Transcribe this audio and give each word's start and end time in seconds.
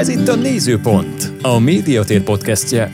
Ez 0.00 0.08
itt 0.08 0.28
a 0.28 0.34
Nézőpont, 0.34 1.32
a 1.42 1.58
Médiatér 1.58 2.22
podcastje. 2.22 2.90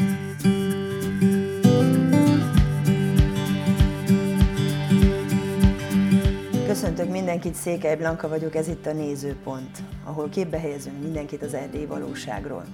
Köszöntök 6.67 7.11
mindenkit, 7.11 7.55
Székely 7.55 7.97
Blanka 7.97 8.29
vagyok, 8.29 8.55
ez 8.55 8.69
itt 8.69 8.87
a 8.87 8.93
Nézőpont, 8.93 9.83
ahol 10.05 10.29
képbe 10.29 10.59
helyezünk 10.59 11.03
mindenkit 11.03 11.43
az 11.43 11.55
erdélyi 11.55 11.87
valóságról. 11.87 12.65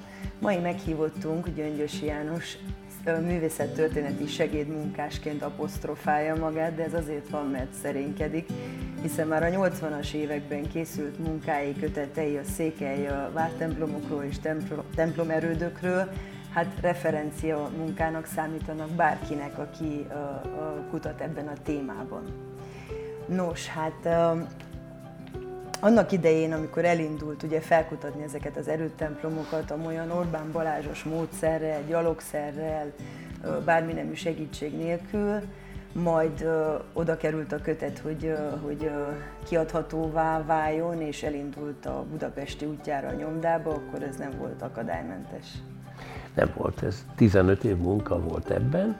Mai 0.40 0.58
meghívottunk 0.58 1.48
Gyöngyösi 1.48 2.06
János 2.06 2.56
művészettörténeti 3.04 4.26
segédmunkásként 4.26 5.42
apostrofálja 5.42 6.34
magát, 6.34 6.74
de 6.74 6.84
ez 6.84 6.94
azért 6.94 7.28
van, 7.28 7.46
mert 7.46 7.72
szerénykedik, 7.82 8.48
hiszen 9.02 9.26
már 9.26 9.42
a 9.42 9.46
80-as 9.46 10.12
években 10.12 10.68
készült 10.68 11.18
munkái, 11.18 11.74
kötetei 11.80 12.36
a 12.36 12.44
székely 12.44 13.06
a 13.06 13.30
vártemplomokról 13.32 14.24
és 14.24 14.36
templomerődökről, 14.94 16.12
hát 16.54 16.80
referencia 16.80 17.70
munkának 17.76 18.26
számítanak 18.26 18.90
bárkinek, 18.90 19.58
aki 19.58 20.06
kutat 20.90 21.20
ebben 21.20 21.46
a 21.46 21.62
témában. 21.62 22.22
Nos, 23.26 23.66
hát 23.66 24.08
annak 25.82 26.12
idején, 26.12 26.52
amikor 26.52 26.84
elindult 26.84 27.42
ugye 27.42 27.60
felkutatni 27.60 28.22
ezeket 28.22 28.56
az 28.56 28.68
erőtemplomokat, 28.68 29.70
amolyan 29.70 30.10
Orbán 30.10 30.52
Balázsos 30.52 31.02
módszerrel, 31.02 31.82
gyalogszerrel, 31.88 32.92
bármi 33.64 33.92
nemű 33.92 34.14
segítség 34.14 34.76
nélkül, 34.76 35.40
majd 35.92 36.40
ö, 36.40 36.74
oda 36.92 37.16
került 37.16 37.52
a 37.52 37.60
kötet, 37.60 37.98
hogy, 37.98 38.24
ö, 38.24 38.36
hogy 38.62 38.84
ö, 38.84 39.12
kiadhatóvá 39.48 40.44
váljon, 40.44 41.00
és 41.00 41.22
elindult 41.22 41.86
a 41.86 42.04
budapesti 42.10 42.64
útjára 42.64 43.08
a 43.08 43.12
nyomdába, 43.12 43.70
akkor 43.70 44.02
ez 44.02 44.16
nem 44.16 44.32
volt 44.38 44.62
akadálymentes. 44.62 45.46
Nem 46.34 46.50
volt, 46.56 46.82
ez 46.82 47.04
15 47.16 47.64
év 47.64 47.76
munka 47.76 48.20
volt 48.20 48.50
ebben, 48.50 48.96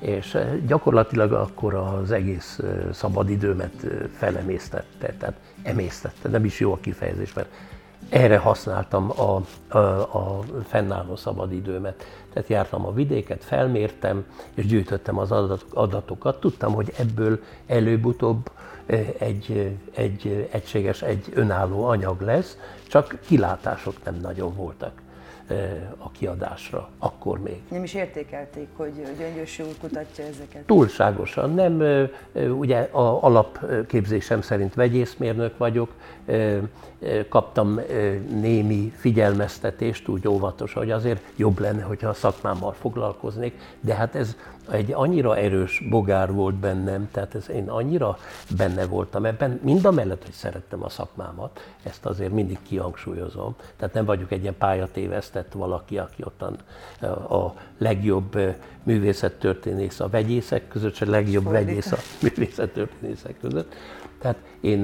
és 0.00 0.38
gyakorlatilag 0.66 1.32
akkor 1.32 1.74
az 1.74 2.10
egész 2.10 2.60
szabadidőmet 2.92 3.86
felemésztette, 4.12 5.14
tehát 5.18 5.36
emésztette, 5.66 6.28
nem 6.28 6.44
is 6.44 6.60
jó 6.60 6.72
a 6.72 6.78
kifejezés, 6.80 7.32
mert 7.32 7.48
erre 8.08 8.38
használtam 8.38 9.10
a, 9.10 9.42
a, 9.68 9.78
a 10.18 10.40
fennálló 10.66 11.16
szabadidőmet. 11.16 12.04
Tehát 12.32 12.48
jártam 12.48 12.86
a 12.86 12.92
vidéket, 12.92 13.44
felmértem, 13.44 14.24
és 14.54 14.66
gyűjtöttem 14.66 15.18
az 15.18 15.30
adatokat. 15.70 16.40
Tudtam, 16.40 16.72
hogy 16.72 16.92
ebből 16.98 17.40
előbb-utóbb 17.66 18.50
egy, 19.18 19.76
egy 19.94 20.48
egységes, 20.50 21.02
egy 21.02 21.26
önálló 21.34 21.84
anyag 21.84 22.20
lesz, 22.20 22.58
csak 22.88 23.18
kilátások 23.26 24.04
nem 24.04 24.14
nagyon 24.14 24.54
voltak 24.54 25.04
a 25.98 26.10
kiadásra, 26.10 26.88
akkor 26.98 27.40
még. 27.40 27.60
Nem 27.68 27.82
is 27.82 27.94
értékelték, 27.94 28.68
hogy 28.76 28.92
Gyöngyösi 29.18 29.62
úr 29.62 29.74
kutatja 29.80 30.24
ezeket? 30.24 30.66
Túlságosan. 30.66 31.54
Nem, 31.54 32.08
ugye 32.58 32.78
a 32.78 33.24
alapképzésem 33.24 34.40
szerint 34.40 34.74
vegyészmérnök 34.74 35.58
vagyok, 35.58 35.92
kaptam 37.28 37.80
némi 38.40 38.92
figyelmeztetést, 38.96 40.08
úgy 40.08 40.28
óvatosan, 40.28 40.82
hogy 40.82 40.90
azért 40.90 41.22
jobb 41.36 41.58
lenne, 41.58 41.82
hogyha 41.82 42.08
a 42.08 42.14
szakmámmal 42.14 42.72
foglalkoznék, 42.72 43.58
de 43.80 43.94
hát 43.94 44.14
ez 44.14 44.36
egy 44.70 44.92
annyira 44.92 45.36
erős 45.36 45.82
bogár 45.90 46.32
volt 46.32 46.54
bennem, 46.54 47.08
tehát 47.12 47.34
ez 47.34 47.50
én 47.50 47.68
annyira 47.68 48.18
benne 48.56 48.86
voltam 48.86 49.24
ebben, 49.24 49.60
mind 49.62 49.84
a 49.84 49.90
mellett, 49.90 50.24
hogy 50.24 50.32
szerettem 50.32 50.84
a 50.84 50.88
szakmámat, 50.88 51.60
ezt 51.82 52.06
azért 52.06 52.32
mindig 52.32 52.58
kihangsúlyozom, 52.62 53.54
tehát 53.76 53.94
nem 53.94 54.04
vagyok 54.04 54.32
egy 54.32 54.42
ilyen 54.42 54.56
pályatévesztett 54.58 55.52
valaki, 55.52 55.98
aki 55.98 56.22
ottan 56.24 56.56
a 57.30 57.54
legjobb 57.78 58.38
művészettörténész 58.82 60.00
a 60.00 60.08
vegyészek 60.08 60.68
között, 60.68 60.92
és 60.92 61.00
a 61.00 61.10
legjobb 61.10 61.50
vegyész 61.50 61.92
a 61.92 61.96
művészettörténészek 62.22 63.38
között. 63.40 63.74
Tehát 64.20 64.36
én 64.60 64.80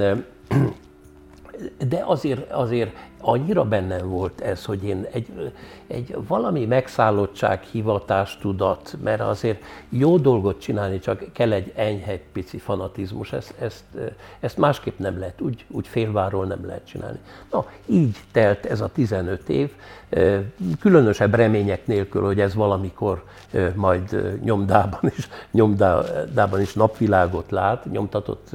de 1.88 2.02
azért, 2.04 2.50
azért 2.50 2.96
annyira 3.22 3.64
bennem 3.64 4.08
volt 4.08 4.40
ez, 4.40 4.64
hogy 4.64 4.84
én 4.84 5.06
egy, 5.12 5.52
egy 5.86 6.16
valami 6.26 6.64
megszállottság, 6.64 7.62
hivatástudat, 7.62 8.96
mert 9.02 9.20
azért 9.20 9.62
jó 9.88 10.18
dolgot 10.18 10.60
csinálni, 10.60 10.98
csak 10.98 11.24
kell 11.32 11.52
egy 11.52 11.72
enyhe, 11.74 12.18
pici 12.32 12.58
fanatizmus, 12.58 13.32
ezt, 13.32 13.54
ezt, 13.60 13.84
ezt 14.40 14.56
másképp 14.56 14.98
nem 14.98 15.18
lehet, 15.18 15.40
úgy, 15.40 15.64
úgy 15.68 15.86
félváról 15.86 16.46
nem 16.46 16.66
lehet 16.66 16.86
csinálni. 16.86 17.18
Na, 17.50 17.66
így 17.86 18.16
telt 18.32 18.66
ez 18.66 18.80
a 18.80 18.88
15 18.88 19.48
év, 19.48 19.70
különösebb 20.80 21.34
remények 21.34 21.86
nélkül, 21.86 22.22
hogy 22.22 22.40
ez 22.40 22.54
valamikor 22.54 23.24
majd 23.74 24.38
nyomdában 24.44 25.12
is, 25.16 25.28
nyomdában 25.50 26.60
is 26.60 26.72
napvilágot 26.72 27.50
lát, 27.50 27.84
nyomtatott 27.90 28.50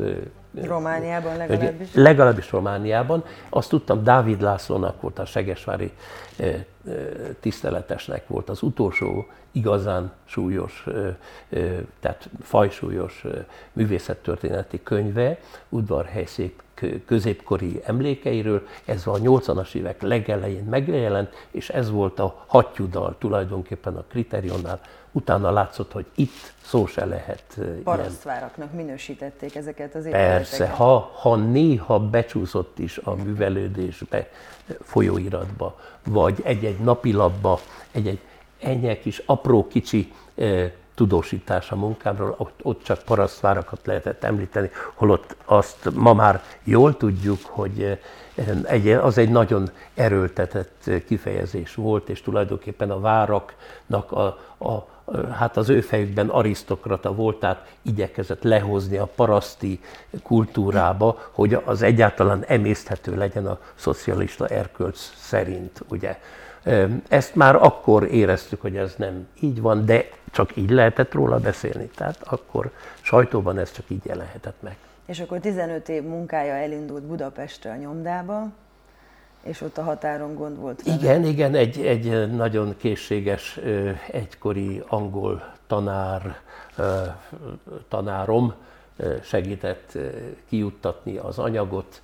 Romániában 0.63 1.37
legalábbis? 1.37 1.93
Legalábbis 1.93 2.51
Romániában. 2.51 3.23
Azt 3.49 3.69
tudtam, 3.69 4.03
Dávid 4.03 4.41
Lászlónak 4.41 5.01
volt 5.01 5.19
a 5.19 5.25
Segesvári 5.25 5.91
tiszteletesnek 7.39 8.27
volt 8.27 8.49
az 8.49 8.61
utolsó 8.61 9.27
igazán 9.51 10.11
súlyos, 10.25 10.85
tehát 11.99 12.29
fajsúlyos 12.41 13.23
művészettörténeti 13.73 14.83
könyve, 14.83 15.39
udvarhelyszék 15.69 16.63
középkori 17.05 17.81
emlékeiről. 17.85 18.67
Ez 18.85 19.07
a 19.07 19.13
80-as 19.13 19.73
évek 19.73 20.01
legelején 20.01 20.63
megjelent, 20.63 21.47
és 21.51 21.69
ez 21.69 21.89
volt 21.91 22.19
a 22.19 22.43
hattyúdal 22.47 23.15
tulajdonképpen 23.19 23.95
a 23.95 24.03
kriterionnál. 24.09 24.79
Utána 25.17 25.51
látszott, 25.51 25.91
hogy 25.91 26.05
itt 26.15 26.53
szó 26.61 26.85
se 26.85 27.05
lehet. 27.05 27.59
Parasztváraknak 27.83 28.73
minősítették 28.73 29.55
ezeket 29.55 29.95
az 29.95 30.05
épületeket. 30.05 30.35
Persze, 30.35 30.67
ha, 30.67 31.11
ha 31.15 31.35
néha 31.35 31.99
becsúszott 31.99 32.79
is 32.79 32.97
a 32.97 33.15
művelődésbe, 33.15 34.29
folyóiratba, 34.81 35.79
vagy 36.05 36.41
egy-egy 36.43 36.79
napilapba, 36.79 37.59
egy-egy 37.91 38.19
ennyi 38.61 38.99
kis 38.99 39.21
apró 39.25 39.67
kicsi 39.67 40.13
tudósítás 40.97 41.71
a 41.71 41.75
munkámról, 41.75 42.35
ott, 42.37 42.59
ott 42.61 42.83
csak 42.83 43.03
parasztvárakat 43.03 43.79
lehetett 43.85 44.23
említeni, 44.23 44.69
holott 44.93 45.35
azt 45.45 45.89
ma 45.93 46.13
már 46.13 46.43
jól 46.63 46.97
tudjuk, 46.97 47.39
hogy 47.43 47.99
egy, 48.63 48.87
az 48.89 49.17
egy 49.17 49.29
nagyon 49.29 49.69
erőltetett 49.93 50.89
kifejezés 51.05 51.75
volt, 51.75 52.09
és 52.09 52.21
tulajdonképpen 52.21 52.91
a 52.91 52.99
váraknak 52.99 54.11
a, 54.11 54.25
a 54.57 54.87
hát 55.31 55.57
az 55.57 55.69
ő 55.69 55.81
fejükben 55.81 56.29
arisztokrata 56.29 57.13
volt, 57.13 57.39
tehát 57.39 57.71
igyekezett 57.81 58.43
lehozni 58.43 58.97
a 58.97 59.09
paraszti 59.15 59.79
kultúrába, 60.23 61.29
hogy 61.31 61.61
az 61.65 61.81
egyáltalán 61.81 62.43
emészthető 62.47 63.15
legyen 63.15 63.45
a 63.45 63.59
szocialista 63.75 64.47
erkölcs 64.47 64.97
szerint, 65.15 65.83
ugye. 65.87 66.19
Ezt 67.07 67.35
már 67.35 67.55
akkor 67.55 68.03
éreztük, 68.03 68.61
hogy 68.61 68.75
ez 68.75 68.93
nem 68.97 69.27
így 69.39 69.61
van, 69.61 69.85
de 69.85 70.09
csak 70.31 70.55
így 70.55 70.69
lehetett 70.69 71.13
róla 71.13 71.39
beszélni. 71.39 71.89
Tehát 71.95 72.17
akkor 72.25 72.71
sajtóban 73.01 73.57
ez 73.57 73.71
csak 73.71 73.85
így 73.89 74.05
jelenhetett 74.05 74.61
meg. 74.61 74.77
És 75.05 75.19
akkor 75.19 75.39
15 75.39 75.89
év 75.89 76.03
munkája 76.03 76.53
elindult 76.53 77.03
Budapestre 77.03 77.71
a 77.71 77.75
nyomdába, 77.75 78.51
és 79.43 79.61
ott 79.61 79.77
a 79.77 79.83
határon 79.83 80.35
gond 80.35 80.57
volt 80.57 80.83
vele. 80.83 80.97
Igen, 80.97 81.23
igen, 81.23 81.55
egy, 81.55 81.85
egy 81.85 82.35
nagyon 82.35 82.75
készséges 82.77 83.59
egykori 84.11 84.83
angol 84.87 85.53
tanár, 85.67 86.39
tanárom 87.87 88.53
segített 89.21 89.97
kijuttatni 90.49 91.17
az 91.17 91.39
anyagot 91.39 92.01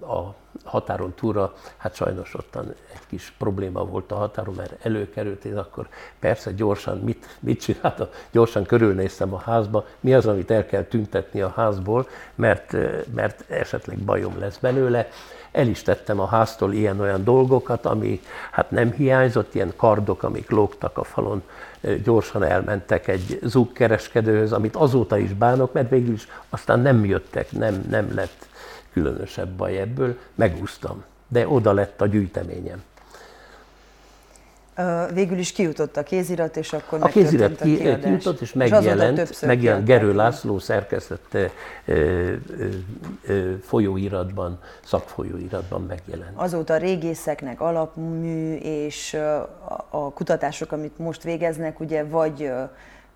a 0.00 0.34
határon 0.64 1.12
túlra. 1.14 1.54
Hát 1.76 1.94
sajnos 1.94 2.34
ottan 2.34 2.74
egy 2.92 3.06
kis 3.06 3.34
probléma 3.38 3.84
volt 3.84 4.12
a 4.12 4.14
határon, 4.14 4.54
mert 4.54 4.84
előkerült, 4.84 5.44
én 5.44 5.56
akkor 5.56 5.88
persze 6.18 6.52
gyorsan 6.52 6.98
mit, 6.98 7.38
mit 7.40 7.60
csináltam, 7.60 8.06
gyorsan 8.30 8.64
körülnéztem 8.64 9.34
a 9.34 9.38
házba, 9.38 9.86
mi 10.00 10.14
az, 10.14 10.26
amit 10.26 10.50
el 10.50 10.66
kell 10.66 10.82
tüntetni 10.82 11.40
a 11.40 11.52
házból, 11.56 12.08
mert, 12.34 12.76
mert 13.14 13.50
esetleg 13.50 13.98
bajom 13.98 14.38
lesz 14.38 14.58
belőle? 14.58 15.08
El 15.52 15.66
is 15.66 15.82
tettem 15.82 16.20
a 16.20 16.26
háztól 16.26 16.72
ilyen-olyan 16.72 17.24
dolgokat, 17.24 17.86
ami 17.86 18.20
hát 18.50 18.70
nem 18.70 18.92
hiányzott, 18.92 19.54
ilyen 19.54 19.72
kardok, 19.76 20.22
amik 20.22 20.50
lógtak 20.50 20.98
a 20.98 21.04
falon, 21.04 21.42
gyorsan 22.04 22.42
elmentek 22.42 23.08
egy 23.08 23.38
zúgkereskedőhöz, 23.42 24.52
amit 24.52 24.76
azóta 24.76 25.18
is 25.18 25.32
bánok, 25.32 25.72
mert 25.72 25.90
végül 25.90 26.12
is 26.12 26.28
aztán 26.48 26.80
nem 26.80 27.04
jöttek, 27.04 27.52
nem, 27.52 27.84
nem 27.90 28.14
lett 28.14 28.46
különösebb 28.92 29.48
baj 29.48 29.78
ebből, 29.78 30.18
megúsztam. 30.34 31.04
De 31.28 31.48
oda 31.48 31.72
lett 31.72 32.00
a 32.00 32.06
gyűjteményem. 32.06 32.82
Végül 35.12 35.38
is 35.38 35.52
kijutott 35.52 35.96
a 35.96 36.02
kézirat, 36.02 36.56
és 36.56 36.72
akkor 36.72 36.98
A 37.02 37.06
kézirat 37.06 37.60
ki, 37.60 37.76
kijutott, 37.76 38.40
és 38.40 38.52
megjelent, 38.52 39.18
és 39.18 39.40
megjelent 39.40 39.84
Gerő 39.84 40.14
László 40.14 40.58
szerkesztette 40.58 41.50
folyóiratban, 43.62 44.58
szakfolyóiratban 44.84 45.82
megjelent. 45.82 46.32
Azóta 46.34 46.74
a 46.74 46.76
régészeknek 46.76 47.60
alapmű, 47.60 48.54
és 48.54 49.16
a 49.90 50.12
kutatások, 50.12 50.72
amit 50.72 50.98
most 50.98 51.22
végeznek, 51.22 51.80
ugye 51.80 52.04
vagy 52.04 52.50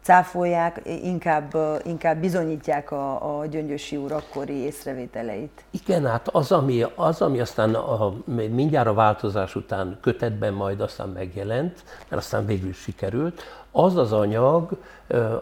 cáfolják, 0.03 0.81
inkább, 1.03 1.57
inkább 1.85 2.19
bizonyítják 2.21 2.91
a, 2.91 3.39
a 3.39 3.47
Gyöngyösi 3.47 3.97
úr 3.97 4.13
akkori 4.13 4.55
észrevételeit. 4.55 5.65
Igen, 5.71 6.07
hát 6.07 6.29
az, 6.29 6.53
ami, 6.53 6.85
az, 6.95 7.23
ami 7.23 7.41
aztán 7.41 7.75
a, 7.75 8.13
mindjárt 8.51 8.89
a 8.89 8.95
változás 8.95 9.55
után 9.55 9.99
kötetben 10.01 10.53
majd 10.53 10.81
aztán 10.81 11.09
megjelent, 11.09 11.83
mert 12.09 12.23
aztán 12.23 12.47
végül 12.47 12.73
sikerült, 12.73 13.43
az 13.71 13.97
az 13.97 14.13
anyag, 14.13 14.77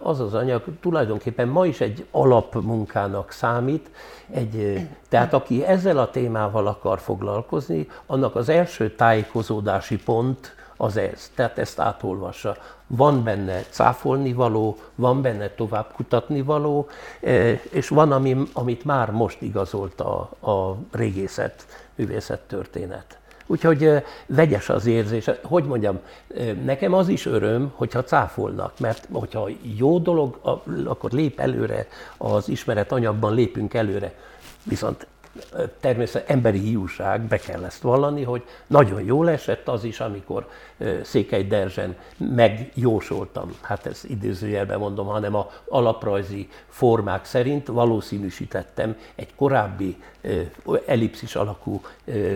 az 0.02 0.20
az 0.20 0.34
anyag 0.34 0.62
tulajdonképpen 0.80 1.48
ma 1.48 1.66
is 1.66 1.80
egy 1.80 2.06
alapmunkának 2.10 3.30
számít, 3.30 3.90
egy, 4.30 4.86
tehát 5.08 5.32
aki 5.32 5.64
ezzel 5.64 5.98
a 5.98 6.10
témával 6.10 6.66
akar 6.66 6.98
foglalkozni, 6.98 7.88
annak 8.06 8.36
az 8.36 8.48
első 8.48 8.94
tájékozódási 8.94 9.96
pont 9.96 10.54
az 10.76 10.96
ez. 10.96 11.30
Tehát 11.34 11.58
ezt 11.58 11.78
átolvassa. 11.78 12.56
Van 12.86 13.22
benne 13.24 13.62
cáfolni 13.62 14.32
való, 14.32 14.76
van 14.94 15.22
benne 15.22 15.48
tovább 15.48 15.92
kutatni 15.94 16.42
való, 16.42 16.88
e, 17.20 17.60
és 17.70 17.88
van, 17.88 18.12
ami, 18.12 18.36
amit 18.52 18.84
már 18.84 19.10
most 19.10 19.42
igazolt 19.42 20.00
a, 20.00 20.20
a 20.40 20.76
régészet, 20.92 21.66
művészet 21.94 22.40
történet. 22.40 23.18
Úgyhogy 23.46 23.84
e, 23.84 24.04
vegyes 24.26 24.68
az 24.68 24.86
érzés. 24.86 25.30
Hogy 25.42 25.64
mondjam, 25.64 25.98
e, 26.36 26.52
nekem 26.52 26.92
az 26.92 27.08
is 27.08 27.26
öröm, 27.26 27.72
hogyha 27.74 28.04
cáfolnak, 28.04 28.78
mert 28.80 29.08
hogyha 29.12 29.48
jó 29.76 29.98
dolog, 29.98 30.40
akkor 30.84 31.10
lép 31.10 31.40
előre 31.40 31.86
az 32.16 32.48
ismeret 32.48 32.92
anyagban, 32.92 33.34
lépünk 33.34 33.74
előre. 33.74 34.14
Viszont 34.62 35.06
természetesen 35.80 36.36
emberi 36.36 36.58
hiúság, 36.58 37.20
be 37.20 37.36
kell 37.36 37.64
ezt 37.64 37.82
vallani, 37.82 38.22
hogy 38.22 38.42
nagyon 38.66 39.02
jól 39.02 39.30
esett 39.30 39.68
az 39.68 39.84
is, 39.84 40.00
amikor 40.00 40.48
Székely 41.02 41.44
Derzsen 41.44 41.96
megjósoltam, 42.16 43.50
hát 43.60 43.86
ezt 43.86 44.04
idézőjelben 44.04 44.78
mondom, 44.78 45.06
hanem 45.06 45.34
a 45.34 45.50
alaprajzi 45.68 46.48
formák 46.68 47.24
szerint 47.24 47.66
valószínűsítettem 47.66 48.96
egy 49.14 49.34
korábbi 49.34 50.02
ellipszis 50.86 51.34
alakú 51.36 51.80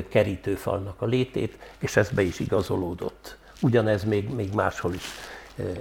kerítőfalnak 0.08 1.02
a 1.02 1.06
létét, 1.06 1.58
és 1.78 1.96
ez 1.96 2.10
be 2.10 2.22
is 2.22 2.40
igazolódott. 2.40 3.36
Ugyanez 3.62 4.04
még, 4.04 4.34
még 4.34 4.54
máshol 4.54 4.94
is 4.94 5.04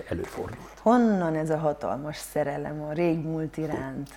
előfordult. 0.09 0.77
Honnan 0.81 1.35
ez 1.35 1.49
a 1.49 1.57
hatalmas 1.57 2.17
szerelem 2.17 2.81
a 2.81 2.93
régmúlt 2.93 3.57
iránt? 3.57 4.09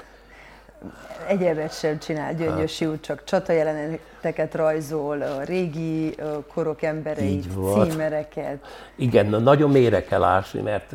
Egyebet 1.26 1.78
sem 1.78 1.98
csinál 1.98 2.34
Gyöngyösi 2.34 2.86
úr, 2.86 3.00
csak 3.00 3.24
csata 3.24 3.52
jeleneteket 3.52 4.54
rajzol, 4.54 5.22
a 5.22 5.42
régi 5.42 6.14
korok 6.54 6.82
embereit, 6.82 7.46
címereket. 7.74 8.66
Igen, 8.96 9.26
na, 9.26 9.38
nagyon 9.38 9.70
mélyre 9.70 10.04
kell 10.04 10.22
ásni, 10.22 10.60
mert 10.60 10.94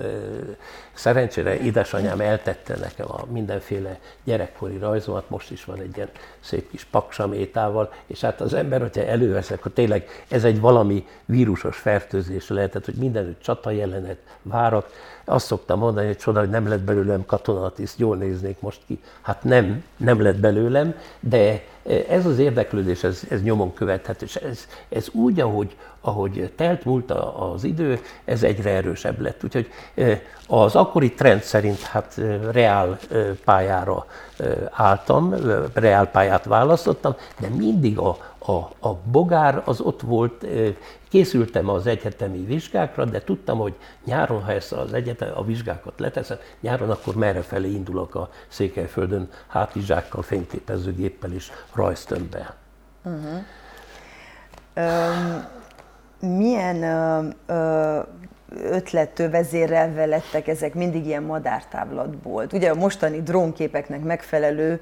szerencsére 0.98 1.60
édesanyám 1.60 2.20
eltette 2.20 2.78
nekem 2.78 3.06
a 3.12 3.26
mindenféle 3.32 4.00
gyerekkori 4.24 4.78
rajzomat, 4.78 5.30
most 5.30 5.52
is 5.52 5.66
van 5.66 5.80
egy 5.80 5.96
ilyen 5.96 6.10
szép 6.40 6.70
kis 6.70 6.84
paksamétával, 6.84 7.94
és 8.06 8.22
hát 8.22 8.42
az 8.42 8.54
ember, 8.54 8.82
hogyha 8.82 9.06
elővesz, 9.06 9.52
akkor 9.52 9.72
tényleg 9.72 10.26
ez 10.30 10.44
egy 10.44 10.60
valami 10.60 11.08
vírusos 11.26 11.78
fertőzés 11.78 12.50
lehetett, 12.50 12.86
hogy 12.86 12.96
mindenütt 12.96 13.42
csata 13.42 13.72
jelenet, 13.72 14.18
várak, 14.42 14.90
azt 15.26 15.46
szoktam 15.46 15.80
mondani, 15.80 16.08
hogy 16.08 16.18
csoda, 16.18 16.40
hogy 16.40 16.50
nem 16.50 16.68
lett 16.68 16.82
belőlem 16.82 17.26
katonatiszt, 17.26 18.00
jól 18.00 18.18
néznék 18.18 18.60
most 18.60 18.82
ki. 18.88 19.00
Hát 19.22 19.44
nem, 19.44 19.84
nem 19.98 20.22
lett 20.22 20.40
belőlem, 20.40 20.96
de 21.20 21.64
ez 22.10 22.26
az 22.26 22.40
érdeklődés, 22.40 23.04
ez, 23.04 23.22
ez 23.30 23.42
nyomon 23.44 23.74
követhető, 23.74 24.26
és 24.26 24.36
ez, 24.36 24.68
ez 24.90 25.08
úgy, 25.12 25.40
ahogy, 25.40 25.76
ahogy 26.02 26.52
telt 26.56 26.86
múlt 26.86 27.12
az 27.38 27.64
idő, 27.64 28.00
ez 28.26 28.44
egyre 28.44 28.70
erősebb 28.70 29.22
lett. 29.22 29.44
Úgyhogy 29.44 29.70
az 30.48 30.76
akkori 30.76 31.14
trend 31.14 31.42
szerint 31.42 31.82
hát 31.82 32.20
reál 32.52 33.00
pályára 33.46 34.06
álltam, 34.72 35.36
reál 35.74 36.08
pályát 36.08 36.46
választottam, 36.46 37.16
de 37.40 37.48
mindig 37.48 37.98
a, 37.98 38.18
a, 38.40 38.88
a 38.88 38.96
bogár 39.12 39.62
az 39.66 39.82
ott 39.82 40.02
volt, 40.02 40.46
készültem 41.10 41.70
az 41.70 41.88
egyetemi 41.88 42.46
vizsgákra, 42.46 43.06
de 43.06 43.22
tudtam, 43.22 43.58
hogy 43.58 43.76
nyáron, 44.06 44.44
ha 44.44 44.52
ezt 44.52 44.72
az 44.72 44.94
egyetem, 44.94 45.32
a 45.36 45.44
vizsgákat 45.44 46.00
leteszem, 46.00 46.38
nyáron 46.60 46.90
akkor 46.90 47.16
merre 47.16 47.42
felé 47.42 47.72
indulok 47.72 48.16
a 48.16 48.30
Székelyföldön 48.48 49.30
hátizsákkal, 49.48 50.22
fényképezőgéppel 50.22 51.32
és 51.34 51.52
rajztömbben. 51.74 52.48
Uh-huh. 53.04 53.40
Um, 54.76 55.46
milyen 56.20 56.76
uh, 56.76 57.56
uh, 57.58 58.06
ötlettől 58.56 59.30
vezérelve 59.30 60.06
lettek 60.06 60.48
ezek 60.48 60.74
mindig 60.74 61.06
ilyen 61.06 61.24
madártávlatból. 61.24 62.48
Ugye 62.52 62.70
a 62.70 62.76
mostani 62.76 63.22
drónképeknek 63.22 64.04
megfelelő 64.04 64.82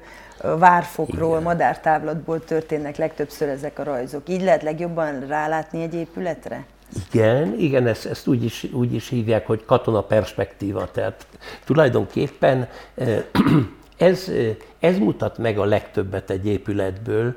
várfokról, 0.58 1.30
Igen. 1.30 1.42
madártávlatból 1.42 2.44
történnek 2.44 2.96
legtöbbször 2.96 3.48
ezek 3.48 3.78
a 3.78 3.82
rajzok. 3.82 4.28
Így 4.28 4.42
lehet 4.42 4.62
legjobban 4.62 5.26
rálátni 5.26 5.82
egy 5.82 5.94
épületre? 5.94 6.64
Igen, 7.12 7.54
igen, 7.58 7.86
ezt, 7.86 8.06
ezt 8.06 8.26
úgy, 8.26 8.44
is, 8.44 8.66
úgy 8.72 8.94
is 8.94 9.08
hívják, 9.08 9.46
hogy 9.46 9.64
katona 9.64 10.00
perspektíva. 10.00 10.90
Tehát 10.90 11.26
tulajdonképpen 11.64 12.68
ez, 13.96 14.30
ez 14.78 14.98
mutat 14.98 15.38
meg 15.38 15.58
a 15.58 15.64
legtöbbet 15.64 16.30
egy 16.30 16.46
épületből, 16.46 17.36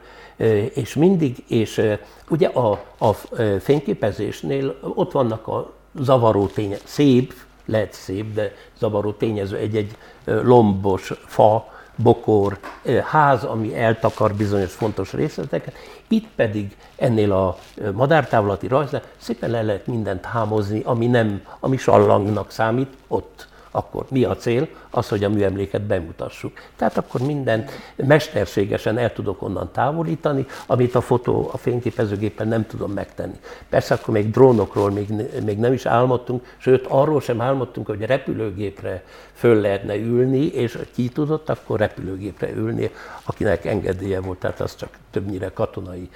és 0.74 0.96
mindig, 0.96 1.44
és 1.48 1.82
ugye 2.30 2.48
a, 2.48 2.84
a 2.98 3.14
fényképezésnél 3.60 4.80
ott 4.82 5.12
vannak 5.12 5.48
a 5.48 5.79
zavaró 5.94 6.48
tényező, 6.48 6.82
szép, 6.86 7.34
lehet 7.66 7.94
szép, 7.94 8.34
de 8.34 8.54
zavaró 8.80 9.12
tényező 9.12 9.58
egy-egy 9.58 9.98
lombos 10.24 11.14
fa, 11.26 11.78
bokor, 11.96 12.58
ház, 13.06 13.44
ami 13.44 13.78
eltakar 13.78 14.34
bizonyos 14.34 14.74
fontos 14.74 15.14
részleteket. 15.14 15.74
Itt 16.08 16.28
pedig 16.36 16.76
ennél 16.96 17.32
a 17.32 17.58
madártávlati 17.94 18.68
rajznál 18.68 19.02
szépen 19.18 19.50
le 19.50 19.62
lehet 19.62 19.88
mindent 19.88 20.26
hámozni, 20.26 20.82
ami 20.86 21.08
nem, 21.08 21.42
ami 21.60 21.78
sallangnak 21.78 22.52
számít, 22.52 22.94
ott 23.08 23.48
akkor 23.72 24.06
mi 24.10 24.24
a 24.24 24.36
cél? 24.36 24.68
Az, 24.90 25.10
hogy 25.10 25.24
a 25.24 25.30
műemléket 25.30 25.82
bemutassuk. 25.82 26.52
Tehát 26.76 26.98
akkor 26.98 27.22
mindent 27.22 27.72
mesterségesen 27.96 28.98
el 28.98 29.14
tudok 29.14 29.42
onnan 29.42 29.70
távolítani, 29.72 30.46
amit 30.66 30.96
a 30.96 31.02
fotó, 31.02 31.50
a 31.54 31.58
fényképezőgépen 31.58 32.48
nem 32.48 32.66
tudom 32.66 32.92
megtenni. 32.92 33.40
Persze 33.70 33.94
akkor 33.94 34.14
még 34.14 34.32
drónokról 34.32 34.92
még, 34.92 35.08
még 35.46 35.58
nem 35.58 35.74
is 35.74 35.86
álmodtunk, 35.86 36.56
sőt 36.58 36.86
arról 36.88 37.22
sem 37.22 37.42
álmodtunk, 37.42 37.88
hogy 37.88 38.02
repülőgépre 38.02 39.04
föl 39.34 39.62
lehetne 39.62 39.96
ülni, 39.96 40.46
és 40.46 40.78
ki 40.94 41.10
tudott 41.10 41.50
akkor 41.50 41.80
repülőgépre 41.80 42.52
ülni, 42.52 42.92
akinek 43.24 43.66
engedélye 43.66 44.22
volt, 44.22 44.40
tehát 44.40 44.60
azt 44.60 44.78
csak 44.78 44.90
többnyire 45.12 45.52
katonai 45.54 46.10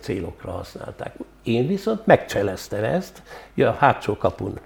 célokra 0.00 0.50
használták. 0.50 1.14
Én 1.42 1.66
viszont 1.66 2.06
megcseleztem 2.06 2.84
ezt, 2.84 3.22
ja, 3.54 3.68
a 3.68 3.72
hátsó 3.72 4.16
kapun 4.16 4.58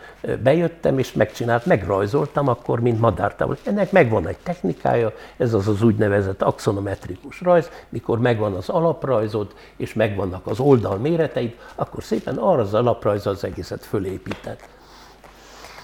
bejöttem, 0.42 0.98
és 0.98 1.12
megcsinált, 1.12 1.66
megrajzoltam 1.66 2.48
akkor, 2.48 2.80
mint 2.80 3.00
madártávol. 3.00 3.56
Ennek 3.64 3.92
megvan 3.92 4.26
egy 4.26 4.38
technikája, 4.42 5.12
ez 5.36 5.54
az 5.54 5.68
az 5.68 5.82
úgynevezett 5.82 6.42
axonometrikus 6.42 7.40
rajz, 7.40 7.70
mikor 7.88 8.18
megvan 8.18 8.54
az 8.54 8.68
alaprajzod, 8.68 9.54
és 9.76 9.94
megvannak 9.94 10.46
az 10.46 10.60
oldal 10.60 10.96
méreteid, 10.96 11.56
akkor 11.74 12.02
szépen 12.02 12.36
arra 12.36 12.62
az 12.62 12.74
alaprajz 12.74 13.26
az 13.26 13.44
egészet 13.44 13.84
fölépített. 13.84 14.71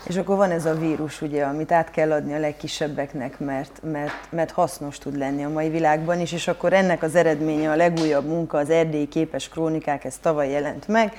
És 0.08 0.16
akkor 0.16 0.36
van 0.36 0.50
ez 0.50 0.66
a 0.66 0.74
vírus, 0.74 1.22
ugye, 1.22 1.44
amit 1.44 1.72
át 1.72 1.90
kell 1.90 2.12
adni 2.12 2.34
a 2.34 2.38
legkisebbeknek, 2.38 3.38
mert, 3.38 3.80
mert, 3.82 4.30
mert 4.30 4.50
hasznos 4.50 4.98
tud 4.98 5.16
lenni 5.16 5.44
a 5.44 5.48
mai 5.48 5.68
világban 5.68 6.20
is, 6.20 6.32
és 6.32 6.48
akkor 6.48 6.72
ennek 6.72 7.02
az 7.02 7.14
eredménye 7.14 7.70
a 7.70 7.76
legújabb 7.76 8.26
munka, 8.26 8.58
az 8.58 8.70
erdélyi 8.70 9.08
képes 9.08 9.48
krónikák, 9.48 10.04
ez 10.04 10.18
tavaly 10.18 10.50
jelent 10.50 10.88
meg, 10.88 11.12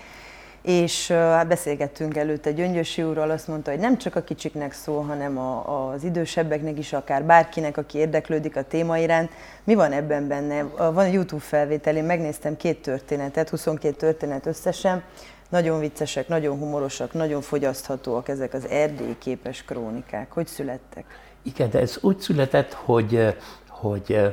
és 0.62 1.08
hát 1.12 1.48
beszélgettünk 1.48 2.18
előtte 2.18 2.52
Gyöngyösi 2.52 3.04
úrral, 3.04 3.30
azt 3.30 3.48
mondta, 3.48 3.72
hogy 3.72 3.80
nem 3.80 3.98
csak 3.98 4.16
a 4.16 4.24
kicsiknek 4.24 4.74
szól, 4.74 5.04
hanem 5.04 5.38
a, 5.38 5.90
az 5.92 6.04
idősebbeknek 6.04 6.78
is, 6.78 6.94
akár 6.94 7.24
bárkinek, 7.24 7.78
aki 7.78 7.98
érdeklődik 7.98 8.56
a 8.56 8.64
téma 8.64 8.98
iránt. 8.98 9.32
Mi 9.64 9.76
van 9.76 9.92
ebben 9.92 10.28
benne? 10.28 10.64
Van 10.64 11.08
YouTube 11.08 11.42
felvétel, 11.42 11.96
én 11.96 12.04
megnéztem 12.04 12.58
két 12.58 12.82
történetet, 12.82 13.50
22 13.50 13.96
történet 13.96 14.46
összesen, 14.46 15.04
nagyon 15.50 15.80
viccesek, 15.80 16.28
nagyon 16.28 16.58
humorosak, 16.58 17.14
nagyon 17.14 17.42
fogyaszthatóak 17.42 18.28
ezek 18.28 18.54
az 18.54 18.68
erdélyi 18.68 19.18
képes 19.18 19.64
krónikák. 19.64 20.32
Hogy 20.32 20.48
születtek? 20.48 21.06
Igen, 21.42 21.70
de 21.70 21.80
ez 21.80 21.98
úgy 22.02 22.20
született, 22.20 22.74
hogy 22.74 23.36
hogy 23.80 24.32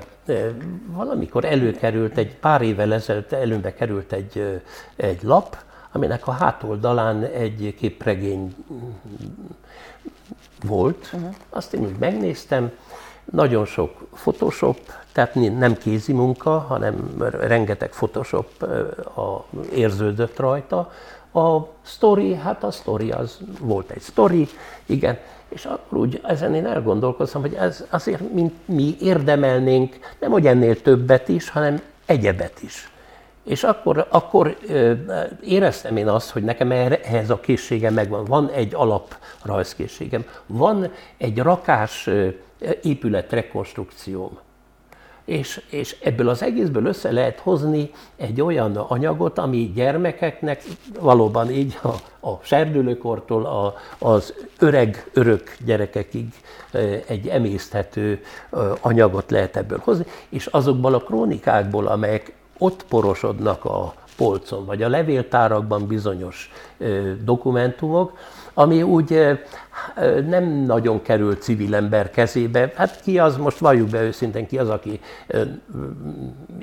valamikor 0.87 1.44
előkerült, 1.44 2.18
egy 2.18 2.37
pár 2.37 2.62
évvel 2.62 2.92
ezelőtt 2.92 3.32
előbe 3.32 3.75
került 3.75 4.12
egy, 4.12 4.62
egy 4.96 5.23
lap, 5.23 5.56
aminek 5.92 6.26
a 6.26 6.30
hátoldalán 6.30 7.25
egy 7.25 7.75
képregény 7.78 8.54
volt. 10.64 11.11
Uh-huh. 11.12 11.35
Azt 11.50 11.75
én 11.75 11.80
úgy 11.80 11.99
megnéztem, 11.99 12.70
nagyon 13.33 13.64
sok 13.64 13.90
Photoshop, 14.14 14.78
tehát 15.12 15.35
nem 15.35 15.76
kézi 15.76 16.12
munka, 16.12 16.59
hanem 16.59 17.25
rengeteg 17.40 17.88
Photoshop 17.88 18.62
a, 19.14 19.45
érződött 19.75 20.38
rajta. 20.38 20.92
A 21.33 21.61
story, 21.83 22.35
hát 22.35 22.64
a 22.64 22.71
story 22.71 23.11
az 23.11 23.38
volt 23.61 23.90
egy 23.90 24.02
story, 24.02 24.49
igen, 24.87 25.18
és 25.49 25.64
akkor 25.64 25.99
úgy 25.99 26.21
ezen 26.25 26.54
én 26.54 26.66
elgondolkoztam, 26.66 27.40
hogy 27.40 27.54
ez 27.54 27.85
azért 27.90 28.33
mint 28.33 28.54
mi 28.64 28.97
érdemelnénk 29.00 29.99
nem 30.21 30.30
hogy 30.30 30.47
ennél 30.47 30.83
többet 30.83 31.28
is, 31.28 31.50
hanem 31.50 31.80
egyebet 32.06 32.62
is. 32.62 32.90
És 33.45 33.64
akkor, 33.64 34.06
akkor 34.09 34.56
éreztem 35.45 35.97
én 35.97 36.09
azt, 36.09 36.30
hogy 36.30 36.42
nekem 36.42 36.71
ehhez 36.71 37.30
a 37.30 37.40
készségem 37.40 37.95
megvan. 37.95 38.25
Van 38.25 38.50
egy 38.50 38.75
alap 38.75 39.16
rajzkészségem, 39.42 40.25
van 40.47 40.92
egy 41.16 41.38
rakás 41.38 42.11
épület 42.82 43.32
rekonstrukcióm. 43.32 44.38
És, 45.25 45.62
és 45.70 45.96
ebből 46.02 46.28
az 46.28 46.42
egészből 46.42 46.86
össze 46.86 47.12
lehet 47.12 47.38
hozni 47.38 47.90
egy 48.16 48.40
olyan 48.40 48.76
anyagot, 48.76 49.38
ami 49.38 49.72
gyermekeknek 49.75 50.62
valóban 51.00 51.50
így 51.50 51.78
a, 51.82 51.88
a 52.28 52.38
serdülőkortól 52.42 53.46
a, 53.46 53.75
az 53.98 54.34
öreg, 54.58 55.10
örök 55.12 55.56
gyerekekig 55.64 56.26
egy 57.06 57.28
emészthető 57.28 58.22
anyagot 58.80 59.30
lehet 59.30 59.56
ebből 59.56 59.80
hozni, 59.84 60.04
és 60.28 60.46
azokból 60.46 60.94
a 60.94 61.00
krónikákból, 61.00 61.86
amelyek 61.86 62.32
ott 62.58 62.84
porosodnak 62.88 63.64
a 63.64 63.94
polcon, 64.16 64.66
vagy 64.66 64.82
a 64.82 64.88
levéltárakban 64.88 65.86
bizonyos 65.86 66.50
dokumentumok, 67.25 68.18
ami 68.58 68.82
úgy 68.82 69.38
nem 70.28 70.44
nagyon 70.44 71.02
kerül 71.02 71.34
civil 71.34 71.75
ember 71.75 72.10
kezébe. 72.10 72.72
Hát 72.75 73.00
ki 73.00 73.18
az, 73.18 73.36
most 73.36 73.58
valljuk 73.58 73.88
be 73.88 74.02
őszintén, 74.02 74.46
ki 74.46 74.58
az, 74.58 74.68
aki 74.68 75.00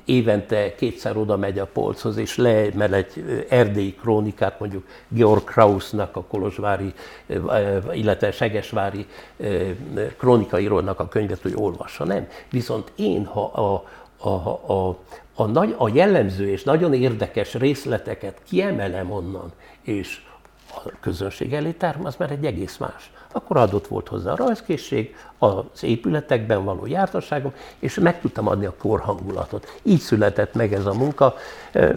évente 0.05 0.75
kétszer 0.75 1.17
oda 1.17 1.37
megy 1.37 1.59
a 1.59 1.65
polchoz, 1.65 2.17
és 2.17 2.37
leemel 2.37 2.93
egy 2.93 3.45
erdélyi 3.49 3.93
krónikát, 3.93 4.59
mondjuk 4.59 4.83
Georg 5.07 5.43
Krausnak 5.43 6.15
a 6.15 6.23
Kolozsvári, 6.23 6.93
illetve 7.93 8.31
Segesvári 8.31 9.05
krónikairónak 10.17 10.99
a 10.99 11.07
könyvet, 11.07 11.41
hogy 11.41 11.53
olvassa, 11.55 12.05
nem. 12.05 12.27
Viszont 12.51 12.91
én, 12.95 13.25
ha 13.25 13.43
a, 13.43 13.83
a, 14.29 14.49
a, 14.73 14.97
a, 15.35 15.45
nagy, 15.45 15.75
a 15.77 15.89
jellemző 15.93 16.49
és 16.49 16.63
nagyon 16.63 16.93
érdekes 16.93 17.53
részleteket 17.53 18.41
kiemelem 18.47 19.11
onnan, 19.11 19.51
és 19.81 20.21
a 20.75 20.89
közönség 20.99 21.53
elé 21.53 21.71
tárom, 21.71 22.05
az 22.05 22.15
már 22.15 22.31
egy 22.31 22.45
egész 22.45 22.77
más. 22.77 23.11
Akkor 23.31 23.57
adott 23.57 23.87
volt 23.87 24.07
hozzá 24.07 24.31
a 24.31 24.35
rajzkészség, 24.35 25.15
az 25.37 25.83
épületekben 25.83 26.63
való 26.63 26.85
jártasságom, 26.85 27.53
és 27.79 27.95
meg 27.95 28.21
tudtam 28.21 28.47
adni 28.47 28.65
a 28.65 28.75
korhangulatot. 28.77 29.79
Így 29.83 29.99
született 29.99 30.53
meg 30.53 30.73
ez 30.73 30.85
a 30.85 30.93
munka, 30.93 31.35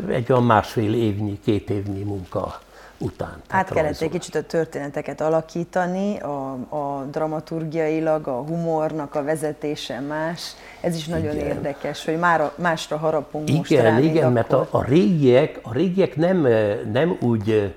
egy 0.09 0.33
olyan 0.33 0.45
másfél 0.45 0.95
évnyi, 0.95 1.41
két 1.45 1.71
évnyi 1.71 2.03
munka 2.03 2.61
után. 2.99 3.43
Hát 3.49 3.71
kellett 3.71 4.01
egy 4.01 4.11
kicsit 4.11 4.35
a 4.35 4.43
történeteket 4.43 5.21
alakítani, 5.21 6.19
a, 6.19 6.53
a 6.69 7.05
dramaturgiailag, 7.11 8.27
a 8.27 8.43
humornak 8.43 9.15
a 9.15 9.23
vezetése 9.23 10.01
más. 10.01 10.55
Ez 10.81 10.97
is 10.97 11.07
nagyon 11.07 11.35
igen. 11.35 11.47
érdekes, 11.47 12.05
hogy 12.05 12.19
már 12.19 12.51
másra 12.57 12.97
harapunk 12.97 13.49
igen, 13.49 13.59
most 13.59 13.71
rá, 13.71 13.99
Igen, 13.99 14.03
igen, 14.03 14.33
mert 14.33 14.53
a, 14.53 14.69
a 14.71 14.85
régiek, 14.85 15.59
a 15.63 15.73
régiek 15.73 16.17
nem, 16.17 16.49
nem 16.93 17.17
úgy 17.21 17.75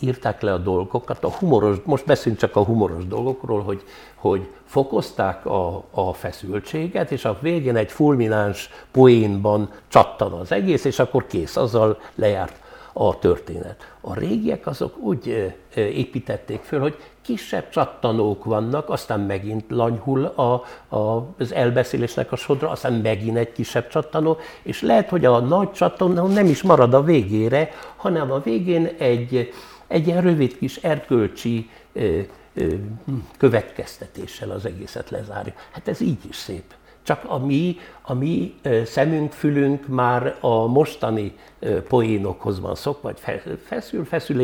írták 0.00 0.40
le 0.40 0.52
a 0.52 0.58
dolgokat, 0.58 1.24
a 1.24 1.30
humoros, 1.30 1.76
most 1.84 2.06
beszélünk 2.06 2.40
csak 2.40 2.56
a 2.56 2.64
humoros 2.64 3.06
dolgokról, 3.06 3.62
hogy, 3.62 3.82
hogy 4.14 4.48
fokozták 4.66 5.46
a, 5.46 5.84
a 5.90 6.12
feszültséget, 6.12 7.10
és 7.10 7.24
a 7.24 7.38
végén 7.40 7.76
egy 7.76 7.90
fulmináns 7.90 8.70
poénban 8.90 9.70
csattan 9.88 10.32
az 10.32 10.52
egész, 10.52 10.84
és 10.84 10.98
akkor 10.98 11.26
kész, 11.26 11.56
azzal 11.56 12.00
lejárt 12.14 12.61
a 12.92 13.18
történet. 13.18 13.94
A 14.00 14.14
régiek 14.14 14.66
azok 14.66 14.98
úgy 14.98 15.54
építették 15.74 16.60
föl, 16.60 16.80
hogy 16.80 16.96
kisebb 17.22 17.68
csattanók 17.68 18.44
vannak, 18.44 18.90
aztán 18.90 19.20
megint 19.20 19.64
lanyhul 19.68 20.24
a, 20.24 20.62
a, 20.96 21.26
az 21.38 21.52
elbeszélésnek 21.52 22.32
a 22.32 22.36
sodra, 22.36 22.70
aztán 22.70 22.92
megint 22.92 23.36
egy 23.36 23.52
kisebb 23.52 23.88
csattanó, 23.88 24.36
és 24.62 24.82
lehet, 24.82 25.08
hogy 25.08 25.24
a 25.24 25.40
nagy 25.40 25.72
csattanó 25.72 26.26
nem 26.26 26.46
is 26.46 26.62
marad 26.62 26.94
a 26.94 27.02
végére, 27.02 27.70
hanem 27.96 28.30
a 28.30 28.40
végén 28.40 28.94
egy, 28.98 29.52
egy 29.86 30.06
ilyen 30.06 30.22
rövid 30.22 30.58
kis 30.58 30.76
erkölcsi 30.76 31.70
következtetéssel 33.36 34.50
az 34.50 34.66
egészet 34.66 35.10
lezárja. 35.10 35.52
Hát 35.70 35.88
ez 35.88 36.00
így 36.00 36.24
is 36.28 36.36
szép. 36.36 36.74
Csak 37.02 37.24
a 37.26 37.38
mi, 37.38 37.76
a 38.02 38.14
mi 38.14 38.54
szemünk, 38.84 39.32
fülünk 39.32 39.86
már 39.86 40.36
a 40.40 40.66
mostani 40.66 41.34
poénokhoz 41.88 42.60
van 42.60 42.74
szokva, 42.74 43.00
vagy 43.08 43.38
feszül, 43.66 44.04
feszül, 44.04 44.40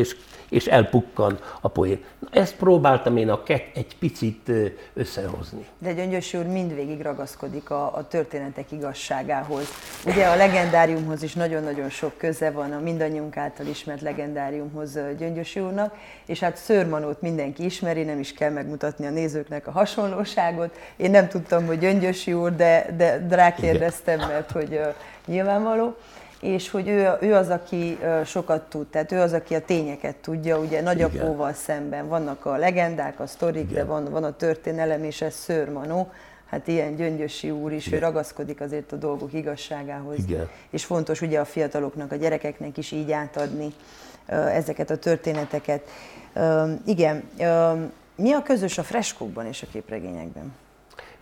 és, 0.48 0.66
elpukkan 0.66 1.38
a 1.60 1.68
poén. 1.68 2.04
Ezt 2.30 2.56
próbáltam 2.56 3.16
én 3.16 3.30
a 3.30 3.42
kett 3.42 3.76
egy 3.76 3.96
picit 3.98 4.50
összehozni. 4.94 5.66
De 5.78 5.92
Gyöngyös 5.92 6.34
úr 6.34 6.46
mindvégig 6.46 7.00
ragaszkodik 7.00 7.70
a, 7.70 7.96
a 7.96 8.08
történetek 8.08 8.72
igazságához. 8.72 9.68
Ugye 10.06 10.26
a 10.26 10.36
legendáriumhoz 10.36 11.22
is 11.22 11.34
nagyon-nagyon 11.34 11.88
sok 11.88 12.12
köze 12.16 12.50
van, 12.50 12.72
a 12.72 12.80
mindannyiunk 12.80 13.36
által 13.36 13.66
ismert 13.66 14.00
legendáriumhoz 14.00 14.98
Gyöngyös 15.18 15.56
úrnak, 15.56 15.94
és 16.26 16.40
hát 16.40 16.56
Szörmanót 16.56 17.20
mindenki 17.20 17.64
ismeri, 17.64 18.02
nem 18.02 18.18
is 18.18 18.32
kell 18.32 18.50
megmutatni 18.50 19.06
a 19.06 19.10
nézőknek 19.10 19.66
a 19.66 19.70
hasonlóságot. 19.70 20.78
Én 20.96 21.10
nem 21.10 21.28
tudtam, 21.28 21.66
hogy 21.66 21.78
Gyöngyös 21.78 22.26
úr, 22.26 22.56
de, 22.56 22.94
de, 22.96 23.26
de 23.28 23.36
rákérdeztem, 23.48 24.18
mert 24.18 24.50
hogy 24.50 24.72
uh, 24.72 24.94
nyilvánvaló 25.26 25.96
és 26.40 26.70
hogy 26.70 26.88
ő, 26.88 27.16
ő 27.20 27.34
az, 27.34 27.48
aki 27.48 27.98
sokat 28.24 28.62
tud, 28.62 28.86
tehát 28.86 29.12
ő 29.12 29.20
az, 29.20 29.32
aki 29.32 29.54
a 29.54 29.64
tényeket 29.64 30.16
tudja, 30.16 30.58
ugye 30.58 30.82
nagyapóval 30.82 31.52
szemben 31.52 32.08
vannak 32.08 32.44
a 32.44 32.56
legendák, 32.56 33.20
a 33.20 33.26
sztorik, 33.26 33.70
Igen. 33.70 33.74
de 33.74 33.84
van, 33.84 34.04
van 34.04 34.24
a 34.24 34.36
történelem, 34.36 35.04
és 35.04 35.20
ez 35.20 35.34
Szőrmanó, 35.34 36.10
hát 36.46 36.68
ilyen 36.68 36.96
Gyöngyösi 36.96 37.50
úr 37.50 37.72
is, 37.72 37.86
Igen. 37.86 37.98
ő 37.98 38.02
ragaszkodik 38.02 38.60
azért 38.60 38.92
a 38.92 38.96
dolgok 38.96 39.32
igazságához. 39.32 40.18
Igen. 40.18 40.48
És 40.70 40.84
fontos 40.84 41.20
ugye 41.20 41.40
a 41.40 41.44
fiataloknak, 41.44 42.12
a 42.12 42.16
gyerekeknek 42.16 42.76
is 42.76 42.92
így 42.92 43.12
átadni 43.12 43.72
ezeket 44.26 44.90
a 44.90 44.96
történeteket. 44.96 45.88
Igen, 46.84 47.28
mi 48.16 48.32
a 48.32 48.42
közös 48.42 48.78
a 48.78 48.82
freskókban 48.82 49.46
és 49.46 49.62
a 49.62 49.66
képregényekben? 49.72 50.52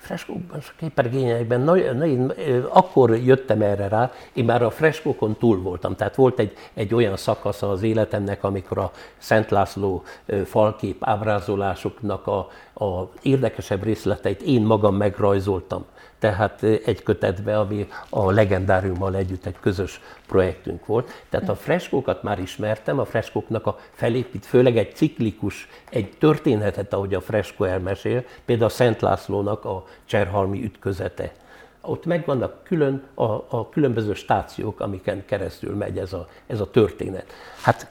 Freskókban, 0.07 0.59
a 0.61 0.73
képregényekben, 0.77 1.61
na, 1.61 1.75
na, 1.93 2.07
én 2.07 2.33
akkor 2.69 3.17
jöttem 3.17 3.63
erre 3.63 3.89
rá, 3.89 4.13
én 4.33 4.45
már 4.45 4.63
a 4.63 4.71
freskókon 4.71 5.37
túl 5.39 5.63
voltam. 5.63 5.97
Tehát 5.97 6.15
volt 6.15 6.39
egy, 6.39 6.53
egy 6.75 6.95
olyan 6.95 7.17
szakasz 7.17 7.63
az 7.63 7.83
életemnek, 7.83 8.45
amikor 8.45 8.79
a 8.79 8.91
Szent 9.19 9.51
László 9.51 10.03
falkép 10.45 10.97
ábrázolásoknak 11.01 12.27
a, 12.27 12.39
a 12.85 13.11
érdekesebb 13.23 13.83
részleteit 13.83 14.43
én 14.43 14.63
magam 14.63 14.97
megrajzoltam 14.97 15.85
tehát 16.19 16.63
egy 16.63 17.03
kötetbe, 17.03 17.59
ami 17.59 17.89
a 18.09 18.31
legendáriummal 18.31 19.17
együtt 19.17 19.47
egy 19.47 19.57
közös 19.61 20.01
projektünk 20.27 20.87
volt. 20.87 21.11
Tehát 21.29 21.49
a 21.49 21.55
freskókat 21.55 22.23
már 22.23 22.39
ismertem, 22.39 22.99
a 22.99 23.05
freskóknak 23.05 23.67
a 23.67 23.79
felépít, 23.93 24.47
főleg 24.47 24.77
egy 24.77 24.95
ciklikus, 24.95 25.69
egy 25.91 26.11
történetet, 26.19 26.93
ahogy 26.93 27.15
a 27.15 27.21
freskó 27.21 27.65
elmesél, 27.65 28.25
például 28.45 28.71
Szent 28.71 29.01
Lászlónak 29.01 29.65
a 29.65 29.85
Cserhalmi 30.05 30.65
ütközete. 30.65 31.33
Ott 31.81 32.05
megvannak 32.05 32.65
külön 32.65 33.03
a, 33.15 33.25
a 33.49 33.69
különböző 33.69 34.15
stációk, 34.15 34.81
amiken 34.81 35.25
keresztül 35.25 35.75
megy 35.75 35.99
ez 35.99 36.13
a, 36.13 36.29
ez 36.47 36.61
a 36.61 36.71
történet. 36.71 37.33
Hát 37.63 37.91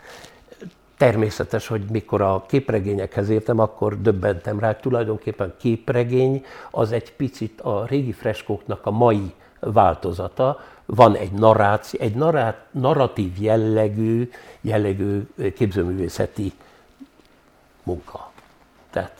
Természetes, 0.97 1.67
hogy 1.67 1.81
mikor 1.91 2.21
a 2.21 2.45
képregényekhez 2.47 3.29
értem, 3.29 3.59
akkor 3.59 4.01
döbbentem 4.01 4.59
rá, 4.59 4.75
tulajdonképpen 4.75 5.53
képregény 5.57 6.45
az 6.71 6.91
egy 6.91 7.13
picit 7.13 7.61
a 7.61 7.85
régi 7.85 8.11
freskóknak 8.11 8.85
a 8.85 8.91
mai 8.91 9.33
változata. 9.59 10.59
Van 10.85 11.15
egy 11.15 11.31
narráció, 11.31 11.99
egy 11.99 12.15
narrát, 12.15 12.65
narratív 12.71 13.41
jellegű, 13.41 14.29
jellegű 14.61 15.27
képzőművészeti 15.55 16.53
munka. 17.83 18.31
Tehát 18.89 19.19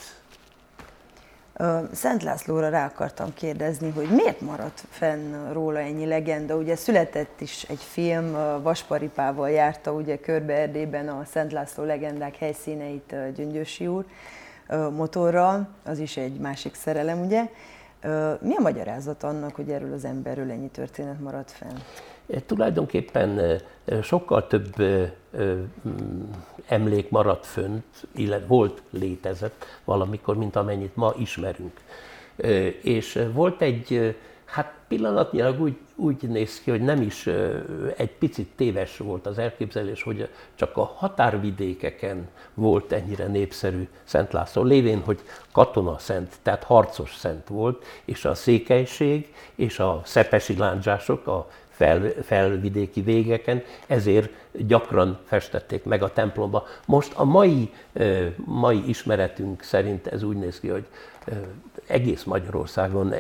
Szent 1.92 2.24
Lászlóra 2.24 2.70
rá 2.70 2.86
akartam 2.86 3.34
kérdezni, 3.34 3.90
hogy 3.90 4.08
miért 4.10 4.42
maradt 4.42 4.84
fenn 4.90 5.52
róla 5.52 5.80
ennyi 5.80 6.06
legenda? 6.06 6.56
Ugye 6.56 6.76
született 6.76 7.42
is 7.42 7.64
egy 7.64 7.82
film, 7.82 8.32
Vasparipával 8.62 9.50
járta 9.50 9.92
ugye 9.92 10.20
körbe 10.20 10.54
Erdélyben 10.54 11.08
a 11.08 11.26
Szent 11.26 11.52
László 11.52 11.84
legendák 11.84 12.36
helyszíneit 12.36 13.16
Gyöngyösi 13.36 13.88
úr 13.88 14.06
motorral, 14.96 15.68
az 15.86 16.00
is 16.00 16.18
egy 16.18 16.40
másik 16.40 16.76
szerelem, 16.76 17.26
ugye? 17.26 17.50
Mi 18.42 18.56
a 18.56 18.62
magyarázat 18.62 19.24
annak, 19.24 19.56
hogy 19.56 19.70
erről 19.70 19.94
az 19.94 20.06
emberről 20.06 20.52
ennyi 20.52 20.70
történet 20.70 21.20
maradt 21.20 21.52
fenn? 21.52 21.78
Tulajdonképpen 22.46 23.62
sokkal 24.02 24.48
több 24.48 24.76
emlék 26.68 27.10
maradt 27.10 27.46
fönt, 27.46 28.08
illetve 28.16 28.48
volt, 28.48 28.82
létezett 28.90 29.66
valamikor, 29.84 30.38
mint 30.38 30.56
amennyit 30.56 30.96
ma 30.96 31.14
ismerünk. 31.18 31.80
És 32.82 33.26
volt 33.34 33.62
egy, 33.62 34.16
hát 34.46 34.74
pillanatnyilag 34.88 35.62
úgy, 35.62 35.78
úgy 35.96 36.30
néz 36.30 36.62
ki, 36.62 36.70
hogy 36.70 36.82
nem 36.82 37.02
is 37.02 37.28
egy 37.98 38.12
picit 38.20 38.48
téves 38.56 38.98
volt 38.98 39.26
az 39.26 39.38
elképzelés, 39.38 40.04
hogy 40.04 40.30
csak 40.56 40.78
a 40.78 40.84
határvidékeken 40.84 42.28
volt 42.54 42.92
ennyire 42.92 43.28
népszerű 43.28 43.88
Szent 44.04 44.34
László, 44.34 44.64
lévén, 44.64 45.00
hogy 45.00 45.20
katona 45.52 45.98
szent, 45.98 46.36
tehát 46.42 46.64
harcos 46.64 47.16
szent 47.16 47.48
volt, 47.48 47.86
és 48.06 48.26
a 48.26 48.34
székelység 48.34 49.34
és 49.56 49.80
a 49.80 50.02
szepesi 50.06 50.58
lándzsások, 50.58 51.28
a 51.28 51.48
fel, 51.76 52.12
felvidéki 52.24 53.02
végeken, 53.02 53.64
ezért 53.88 54.30
gyakran 54.52 55.20
festették 55.26 55.84
meg 55.84 56.04
a 56.04 56.14
templomba. 56.14 56.66
Most 56.86 57.14
a 57.16 57.24
mai, 57.24 57.74
mai 58.46 58.90
ismeretünk 58.90 59.64
szerint 59.64 60.08
ez 60.08 60.24
úgy 60.24 60.38
néz 60.38 60.60
ki, 60.60 60.68
hogy 60.68 60.86
egész 61.88 62.24
Magyarországon 62.24 63.14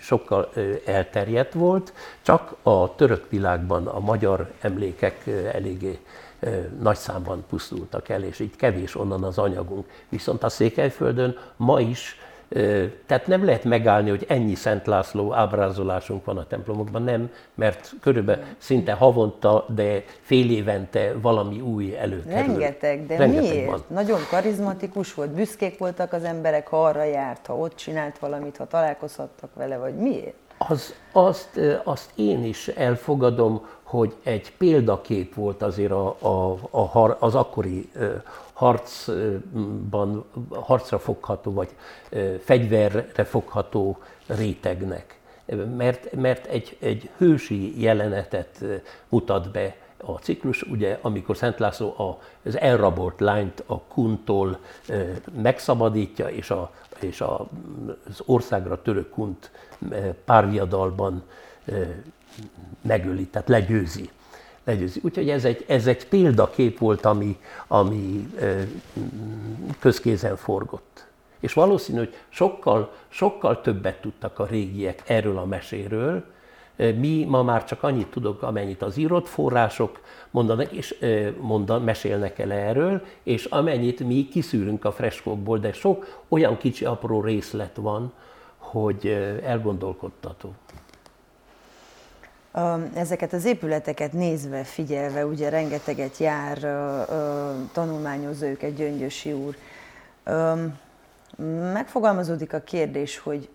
sokkal 0.00 0.52
elterjedt 0.86 1.52
volt, 1.52 1.92
csak 2.22 2.54
a 2.62 2.94
török 2.94 3.30
világban 3.30 3.86
a 3.86 4.00
magyar 4.00 4.52
emlékek 4.60 5.26
eléggé 5.52 5.98
nagy 6.80 6.96
számban 6.96 7.44
pusztultak 7.48 8.08
el, 8.08 8.22
és 8.22 8.38
így 8.38 8.56
kevés 8.56 8.94
onnan 8.94 9.24
az 9.24 9.38
anyagunk. 9.38 9.86
Viszont 10.08 10.42
a 10.42 10.48
Székelyföldön 10.48 11.38
ma 11.56 11.80
is 11.80 12.16
tehát 13.06 13.26
nem 13.26 13.44
lehet 13.44 13.64
megállni, 13.64 14.10
hogy 14.10 14.24
ennyi 14.28 14.54
Szent 14.54 14.86
László 14.86 15.34
ábrázolásunk 15.34 16.24
van 16.24 16.38
a 16.38 16.46
templomokban, 16.46 17.02
nem, 17.02 17.30
mert 17.54 17.92
körülbelül 18.00 18.44
szinte 18.58 18.92
havonta, 18.92 19.66
de 19.74 20.04
fél 20.20 20.50
évente 20.50 21.12
valami 21.22 21.60
új 21.60 21.96
előkerül. 21.98 22.32
Rengeteg, 22.32 23.06
de 23.06 23.16
Rengeteg 23.16 23.50
miért? 23.50 23.70
Van. 23.70 23.84
Nagyon 23.86 24.20
karizmatikus 24.30 25.14
volt, 25.14 25.30
büszkék 25.30 25.78
voltak 25.78 26.12
az 26.12 26.24
emberek, 26.24 26.68
ha 26.68 26.84
arra 26.84 27.04
járt, 27.04 27.46
ha 27.46 27.56
ott 27.56 27.76
csinált 27.76 28.18
valamit, 28.18 28.56
ha 28.56 28.66
találkozhattak 28.66 29.54
vele, 29.54 29.76
vagy 29.76 29.94
miért? 29.94 30.47
Az, 30.58 30.94
azt, 31.12 31.60
azt 31.84 32.10
én 32.14 32.44
is 32.44 32.68
elfogadom, 32.68 33.66
hogy 33.82 34.14
egy 34.22 34.52
példakép 34.56 35.34
volt 35.34 35.62
azért 35.62 35.90
a, 35.90 36.16
a, 36.18 36.52
a, 36.70 37.16
az 37.20 37.34
akkori 37.34 37.90
harcban, 38.52 40.24
harcra 40.50 40.98
fogható, 40.98 41.52
vagy 41.52 41.68
fegyverre 42.40 43.24
fogható 43.24 43.98
rétegnek. 44.26 45.18
Mert, 45.76 46.12
mert 46.12 46.46
egy, 46.46 46.76
egy 46.80 47.10
hősi 47.16 47.82
jelenetet 47.82 48.64
mutat 49.08 49.50
be 49.50 49.76
a 49.96 50.12
ciklus, 50.12 50.62
ugye, 50.62 50.98
amikor 51.00 51.36
Szent 51.36 51.58
László 51.58 52.18
az 52.44 52.58
elrabolt 52.58 53.20
lányt 53.20 53.62
a 53.66 53.80
kuntól 53.80 54.58
megszabadítja, 55.42 56.28
és, 56.28 56.50
a, 56.50 56.70
és 57.02 57.20
az 57.20 58.22
országra 58.24 58.82
törő 58.82 59.08
kunt 59.08 59.50
párviadalban 60.24 61.22
megöli, 62.82 63.26
tehát 63.26 63.48
legyőzi 63.48 64.10
legyőzi. 64.68 65.00
Úgyhogy 65.02 65.30
ez 65.30 65.44
egy, 65.44 65.64
ez 65.68 65.86
egy 65.86 66.08
példakép 66.08 66.78
volt, 66.78 67.04
ami, 67.04 67.38
ami 67.66 68.28
közkézen 69.78 70.36
forgott. 70.36 71.06
És 71.40 71.52
valószínű, 71.52 71.98
hogy 71.98 72.14
sokkal, 72.28 72.92
sokkal 73.08 73.60
többet 73.60 74.00
tudtak 74.00 74.38
a 74.38 74.46
régiek 74.46 75.02
erről 75.06 75.38
a 75.38 75.44
meséről, 75.44 76.24
mi 76.78 77.24
ma 77.28 77.42
már 77.42 77.64
csak 77.64 77.82
annyit 77.82 78.10
tudok, 78.10 78.42
amennyit 78.42 78.82
az 78.82 78.96
írott 78.96 79.28
források 79.28 80.00
mondanak, 80.30 80.72
és 80.72 81.04
mondan, 81.40 81.82
mesélnek 81.82 82.38
el 82.38 82.52
erről, 82.52 83.02
és 83.22 83.44
amennyit 83.44 84.00
mi 84.00 84.28
kiszűrünk 84.30 84.84
a 84.84 84.92
freskókból, 84.92 85.58
de 85.58 85.72
sok 85.72 86.22
olyan 86.28 86.56
kicsi 86.56 86.84
apró 86.84 87.20
részlet 87.20 87.76
van, 87.76 88.12
hogy 88.58 89.06
elgondolkodtató 89.44 90.54
ezeket 92.94 93.32
az 93.32 93.44
épületeket 93.44 94.12
nézve, 94.12 94.64
figyelve, 94.64 95.26
ugye 95.26 95.48
rengeteget 95.48 96.16
jár, 96.16 96.58
tanulmányozza 97.72 98.46
őket 98.46 98.74
Gyöngyösi 98.74 99.32
úr. 99.32 99.56
Megfogalmazódik 101.72 102.52
a 102.52 102.60
kérdés, 102.60 103.18
hogy 103.18 103.48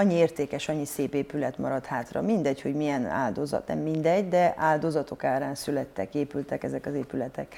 annyi 0.00 0.14
értékes, 0.14 0.68
annyi 0.68 0.84
szép 0.84 1.14
épület 1.14 1.58
marad 1.58 1.84
hátra. 1.84 2.22
Mindegy, 2.22 2.60
hogy 2.60 2.74
milyen 2.74 3.06
áldozat, 3.06 3.66
nem 3.66 3.78
mindegy, 3.78 4.28
de 4.28 4.54
áldozatok 4.56 5.24
árán 5.24 5.54
születtek, 5.54 6.14
épültek 6.14 6.64
ezek 6.64 6.86
az 6.86 6.94
épületek. 6.94 7.54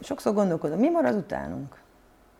Sokszor 0.00 0.34
gondolkodom, 0.34 0.78
mi 0.78 0.90
marad 0.90 1.16
utánunk? 1.16 1.80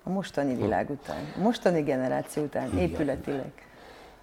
A 0.04 0.10
mostani 0.10 0.54
világ 0.54 0.90
után, 0.90 1.32
a 1.36 1.40
mostani 1.40 1.80
generáció 1.82 2.42
után, 2.42 2.78
épületileg. 2.78 3.52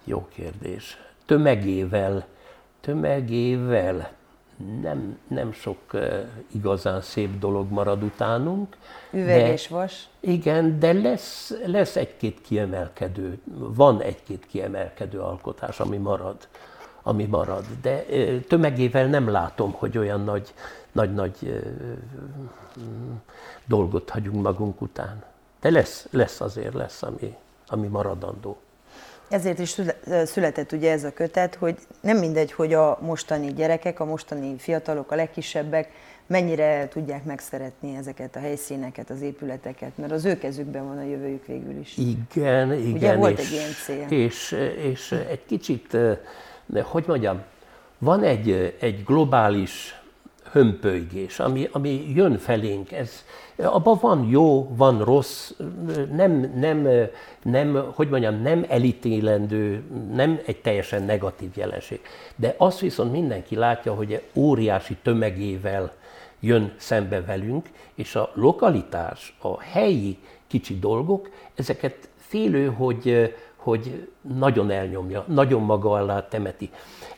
Jó 0.04 0.26
kérdés. 0.34 0.98
Tömegével 1.26 2.26
tömegével 2.80 4.10
nem, 4.80 5.18
nem 5.28 5.52
sok 5.52 5.78
igazán 6.52 7.00
szép 7.00 7.38
dolog 7.38 7.70
marad 7.70 8.02
utánunk. 8.02 8.76
Üveg 9.10 9.52
és 9.52 9.68
vas. 9.68 10.08
Igen, 10.20 10.78
de 10.78 10.92
lesz, 10.92 11.52
lesz 11.66 11.96
egy-két 11.96 12.40
kiemelkedő, 12.40 13.40
van 13.54 14.00
egy-két 14.00 14.46
kiemelkedő 14.46 15.20
alkotás, 15.20 15.80
ami 15.80 15.96
marad, 15.96 16.36
ami 17.02 17.24
marad. 17.24 17.64
De 17.82 18.04
tömegével 18.48 19.06
nem 19.06 19.28
látom, 19.28 19.72
hogy 19.72 19.98
olyan 19.98 20.24
nagy, 20.24 20.54
nagy, 20.92 21.14
nagy 21.14 21.62
dolgot 23.66 24.10
hagyunk 24.10 24.42
magunk 24.42 24.80
után. 24.80 25.22
De 25.60 25.70
lesz, 25.70 26.08
lesz 26.10 26.40
azért, 26.40 26.74
lesz, 26.74 27.02
ami, 27.02 27.36
ami 27.66 27.86
maradandó. 27.86 28.58
Ezért 29.30 29.58
is 29.58 29.76
született 30.24 30.72
ugye 30.72 30.90
ez 30.90 31.04
a 31.04 31.12
kötet, 31.12 31.54
hogy 31.54 31.76
nem 32.00 32.16
mindegy, 32.16 32.52
hogy 32.52 32.74
a 32.74 32.98
mostani 33.00 33.52
gyerekek, 33.52 34.00
a 34.00 34.04
mostani 34.04 34.54
fiatalok, 34.58 35.10
a 35.10 35.14
legkisebbek 35.14 35.88
mennyire 36.26 36.88
tudják 36.88 37.24
megszeretni 37.24 37.96
ezeket 37.96 38.36
a 38.36 38.38
helyszíneket, 38.38 39.10
az 39.10 39.20
épületeket, 39.20 39.90
mert 39.96 40.12
az 40.12 40.24
ő 40.24 40.38
kezükben 40.38 40.86
van 40.86 40.98
a 40.98 41.02
jövőjük 41.02 41.46
végül 41.46 41.78
is. 41.78 41.96
Igen, 41.96 42.72
igen. 42.72 42.92
Ugye 42.92 43.14
volt 43.14 43.38
és, 43.38 43.46
egy 43.46 43.52
ilyen 43.52 43.70
cél. 43.84 44.18
És, 44.18 44.56
és 44.82 45.12
egy 45.12 45.44
kicsit, 45.46 45.96
hogy 46.82 47.04
mondjam, 47.06 47.42
van 47.98 48.22
egy, 48.22 48.76
egy 48.80 49.04
globális 49.04 49.99
hömpölygés, 50.52 51.38
ami, 51.38 51.68
ami 51.72 52.12
jön 52.14 52.38
felénk. 52.38 52.92
Ez, 52.92 53.24
abban 53.56 53.98
van 54.00 54.28
jó, 54.28 54.74
van 54.76 55.04
rossz, 55.04 55.52
nem, 56.12 56.52
nem, 56.56 56.88
nem, 57.42 57.90
hogy 57.94 58.08
mondjam, 58.08 58.42
nem 58.42 58.64
elítélendő, 58.68 59.82
nem 60.12 60.40
egy 60.46 60.60
teljesen 60.60 61.02
negatív 61.02 61.50
jelenség. 61.54 62.00
De 62.36 62.54
azt 62.56 62.80
viszont 62.80 63.12
mindenki 63.12 63.56
látja, 63.56 63.94
hogy 63.94 64.22
óriási 64.34 64.96
tömegével 65.02 65.92
jön 66.40 66.72
szembe 66.76 67.22
velünk, 67.22 67.68
és 67.94 68.14
a 68.14 68.30
lokalitás, 68.34 69.36
a 69.40 69.60
helyi 69.60 70.18
kicsi 70.46 70.78
dolgok, 70.78 71.30
ezeket 71.54 72.08
félő, 72.16 72.66
hogy, 72.66 73.34
hogy 73.62 74.08
nagyon 74.36 74.70
elnyomja, 74.70 75.24
nagyon 75.26 75.62
maga 75.62 75.90
alá 75.90 76.28
temeti. 76.28 76.70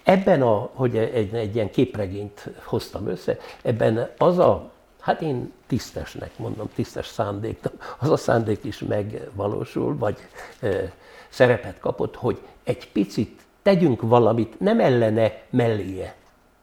Ebben, 0.02 0.42
a, 0.42 0.70
hogy 0.72 0.96
egy, 0.96 1.35
egy 1.35 1.55
ilyen 1.55 1.70
képregényt 1.70 2.48
hoztam 2.64 3.07
össze, 3.07 3.38
ebben 3.62 4.11
az 4.18 4.38
a, 4.38 4.70
hát 5.00 5.20
én 5.20 5.52
tisztesnek 5.66 6.38
mondom, 6.38 6.68
tisztes 6.74 7.07
szándék, 7.07 7.59
az 7.98 8.11
a 8.11 8.16
szándék 8.16 8.64
is 8.64 8.78
megvalósul, 8.78 9.98
vagy 9.98 10.18
e, 10.61 10.92
szerepet 11.28 11.78
kapott, 11.78 12.16
hogy 12.16 12.38
egy 12.64 12.92
picit 12.92 13.40
tegyünk 13.62 14.00
valamit, 14.02 14.61
nem 14.61 14.81
ellene, 14.81 15.42
melléje, 15.50 16.14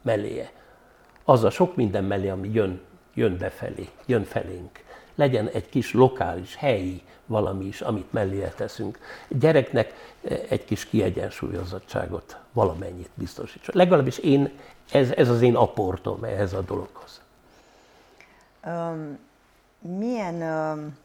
melléje. 0.01 0.51
Az 1.23 1.43
a 1.43 1.49
sok 1.49 1.75
minden 1.75 2.03
mellé, 2.03 2.29
ami 2.29 2.49
jön, 2.53 2.81
jön 3.13 3.37
befelé, 3.37 3.89
jön 4.05 4.23
felénk. 4.23 4.83
Legyen 5.15 5.47
egy 5.47 5.69
kis 5.69 5.93
lokális, 5.93 6.55
helyi 6.55 7.01
valami 7.29 7.65
is, 7.65 7.81
amit 7.81 8.13
mellé 8.13 8.51
teszünk. 8.55 8.99
Gyereknek 9.27 9.93
egy 10.49 10.65
kis 10.65 10.85
kiegyensúlyozottságot 10.85 12.37
valamennyit 12.53 13.09
biztosítson. 13.13 13.75
Legalábbis 13.77 14.17
én, 14.17 14.51
ez, 14.91 15.11
ez 15.11 15.29
az 15.29 15.41
én 15.41 15.55
aportom 15.55 16.23
ehhez 16.23 16.53
a 16.53 16.61
dologhoz. 16.61 17.21
Um, 18.65 19.19
milyen, 19.79 20.41
um, 20.41 20.97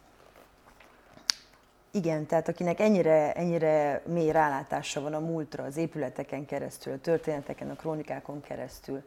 igen, 1.91 2.27
tehát 2.27 2.49
akinek 2.49 2.81
ennyire, 2.81 3.33
ennyire 3.33 4.03
mély 4.07 4.31
rálátása 4.31 5.01
van 5.01 5.15
a 5.15 5.19
múltra, 5.19 5.65
az 5.65 5.77
épületeken 5.77 6.47
keresztül, 6.47 6.93
a 6.93 6.99
történeteken, 6.99 7.71
a 7.71 7.75
krónikákon 7.75 8.41
keresztül, 8.41 9.03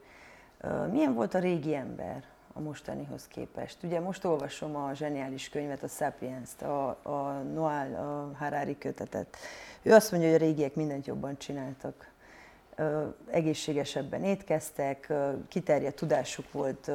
uh, 0.61 0.91
milyen 0.91 1.13
volt 1.13 1.33
a 1.33 1.39
régi 1.39 1.75
ember? 1.75 2.23
A 2.57 2.61
mostanihoz 2.61 3.27
képest. 3.27 3.83
Ugye 3.83 3.99
most 3.99 4.25
olvasom 4.25 4.75
a 4.75 4.93
zseniális 4.93 5.49
könyvet, 5.49 5.83
a 5.83 5.87
Sapiens-t, 5.87 6.61
a, 6.61 6.87
a 6.87 7.41
Noal, 7.53 7.93
a 7.95 8.37
Harari 8.37 8.77
kötetet. 8.77 9.37
Ő 9.81 9.93
azt 9.93 10.11
mondja, 10.11 10.29
hogy 10.29 10.41
a 10.41 10.45
régiek 10.45 10.75
mindent 10.75 11.07
jobban 11.07 11.37
csináltak. 11.37 12.11
egészségesebben 13.29 14.23
étkeztek, 14.23 15.13
kiterjedt 15.47 15.95
tudásuk 15.95 16.51
volt 16.51 16.91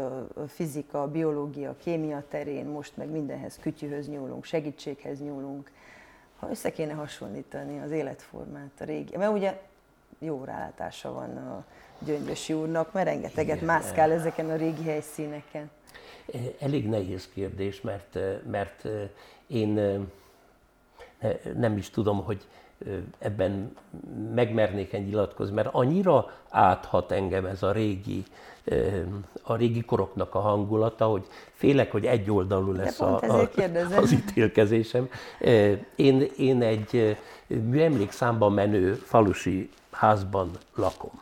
fizika, 0.49 1.09
biológia, 1.09 1.77
kémia 1.77 2.25
terén, 2.29 2.67
most 2.67 2.97
meg 2.97 3.09
mindenhez 3.09 3.59
kütyühöz 3.61 4.09
nyúlunk, 4.09 4.45
segítséghez 4.45 5.21
nyúlunk. 5.21 5.71
Ha 6.39 6.51
össze 6.51 6.73
kéne 6.73 6.93
hasonlítani 6.93 7.81
az 7.81 7.91
életformát 7.91 8.81
a 8.81 8.85
régi, 8.85 9.17
mert 9.17 9.33
ugye 9.33 9.61
jó 10.19 10.45
rálátása 10.45 11.13
van 11.13 11.37
a 11.37 11.65
Gyöngyösi 12.05 12.53
úrnak, 12.53 12.93
mert 12.93 13.07
rengeteget 13.07 13.57
Igen. 13.57 13.67
mászkál 13.67 14.13
ezeken 14.13 14.51
a 14.51 14.57
régi 14.57 14.85
helyszíneken. 14.85 15.71
Elég 16.59 16.89
nehéz 16.89 17.29
kérdés, 17.35 17.81
mert, 17.81 18.19
mert 18.51 18.89
én 19.47 20.01
nem 21.57 21.77
is 21.77 21.91
tudom, 21.91 22.25
hogy 22.25 22.47
ebben 23.19 23.77
megmernék 24.35 24.93
nyilatkozni, 24.93 25.55
mert 25.55 25.69
annyira 25.73 26.31
áthat 26.49 27.13
engem 27.13 27.45
ez 27.45 27.63
a 27.63 27.73
régi, 27.73 28.25
a 29.43 29.57
régi 29.57 29.81
koroknak 29.81 30.35
a 30.35 30.39
hangulata, 30.39 31.07
hogy 31.07 31.27
félek, 31.53 31.93
hogy 31.93 32.07
egyoldalú 32.07 32.73
lesz 32.73 33.01
a, 33.01 33.21
a, 33.21 33.49
az 33.97 34.13
ítélkezésem. 34.13 35.09
Én, 35.97 36.27
én 36.37 36.63
egy 36.63 37.17
műemlékszámban 37.47 38.53
menő 38.53 38.95
falusi 38.95 39.71
házban 39.91 40.51
lakom. 40.75 41.21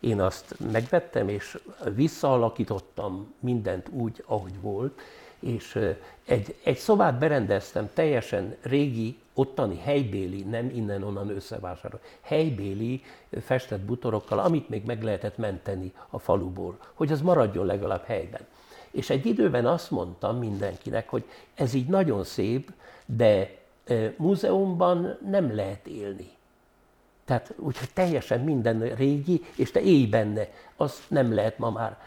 Én 0.00 0.20
azt 0.20 0.54
megvettem, 0.72 1.28
és 1.28 1.58
visszaalakítottam 1.94 3.34
mindent 3.40 3.88
úgy, 3.88 4.24
ahogy 4.26 4.60
volt, 4.60 5.00
és 5.40 5.78
egy, 6.24 6.54
egy 6.64 6.76
szobát 6.76 7.18
berendeztem 7.18 7.90
teljesen 7.94 8.56
régi, 8.62 9.18
ottani 9.34 9.78
helybéli, 9.78 10.42
nem 10.42 10.70
innen-onnan 10.74 11.28
összevásárol, 11.28 12.00
helybéli 12.20 13.02
festett 13.40 13.80
butorokkal, 13.80 14.38
amit 14.38 14.68
még 14.68 14.84
meg 14.84 15.02
lehetett 15.02 15.36
menteni 15.36 15.92
a 16.10 16.18
faluból, 16.18 16.78
hogy 16.94 17.12
az 17.12 17.20
maradjon 17.20 17.66
legalább 17.66 18.04
helyben. 18.04 18.40
És 18.90 19.10
egy 19.10 19.26
időben 19.26 19.66
azt 19.66 19.90
mondtam 19.90 20.38
mindenkinek, 20.38 21.08
hogy 21.08 21.24
ez 21.54 21.74
így 21.74 21.88
nagyon 21.88 22.24
szép, 22.24 22.72
de 23.06 23.50
múzeumban 24.16 25.18
nem 25.30 25.54
lehet 25.54 25.86
élni. 25.86 26.35
Tehát 27.26 27.54
úgyhogy 27.56 27.90
teljesen 27.92 28.40
minden 28.40 28.94
régi, 28.94 29.44
és 29.56 29.70
te 29.70 29.80
élj 29.80 30.06
benne, 30.06 30.48
az 30.76 31.02
nem 31.08 31.34
lehet 31.34 31.58
ma 31.58 31.70
már. 31.70 31.98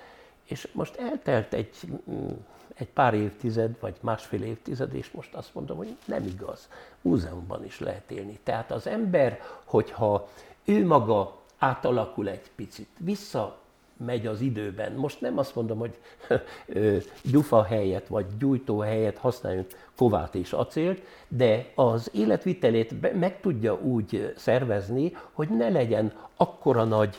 És 0.44 0.68
most 0.72 0.96
eltelt 0.96 1.54
egy, 1.54 1.76
mm, 2.12 2.30
egy 2.76 2.88
pár 2.88 3.14
évtized, 3.14 3.76
vagy 3.80 3.96
másfél 4.02 4.44
évtized, 4.44 4.94
és 4.96 5.12
most 5.12 5.34
azt 5.34 5.54
mondom, 5.54 5.78
hogy 5.78 5.96
nem 6.06 6.24
igaz. 6.24 6.70
Múzeumban 7.02 7.66
is 7.66 7.80
lehet 7.80 8.12
élni. 8.12 8.40
Tehát 8.44 8.72
az 8.72 8.88
ember, 8.88 9.42
hogyha 9.64 10.30
ő 10.66 10.86
maga 10.86 11.38
átalakul 11.58 12.30
egy 12.30 12.52
picit, 12.56 12.90
vissza 12.98 13.58
megy 14.06 14.28
az 14.28 14.42
időben. 14.42 14.92
Most 14.92 15.22
nem 15.22 15.38
azt 15.38 15.56
mondom, 15.56 15.78
hogy 15.78 15.98
gyufa 17.32 17.64
helyet 17.64 18.08
vagy 18.08 18.26
gyújtó 18.40 18.80
helyet 18.80 19.18
használjunk 19.18 19.68
kovát 19.96 20.36
és 20.36 20.54
acélt, 20.54 21.02
de 21.28 21.72
az 21.76 22.10
életvitelét 22.14 23.20
meg 23.20 23.40
tudja 23.40 23.74
úgy 23.82 24.34
szervezni, 24.38 25.18
hogy 25.32 25.50
ne 25.50 25.70
legyen 25.70 26.14
akkora 26.36 26.84
nagy 26.84 27.16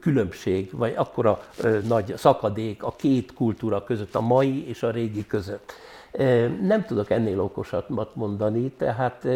különbség, 0.00 0.70
vagy 0.72 0.92
akkora 0.96 1.42
nagy 1.86 2.14
szakadék 2.16 2.82
a 2.82 2.92
két 2.96 3.32
kultúra 3.32 3.84
között, 3.84 4.14
a 4.14 4.20
mai 4.20 4.68
és 4.68 4.82
a 4.82 4.90
régi 4.90 5.26
között. 5.26 5.72
Nem 6.62 6.84
tudok 6.86 7.10
ennél 7.10 7.40
okosat 7.40 8.14
mondani, 8.14 8.70
tehát 8.70 9.26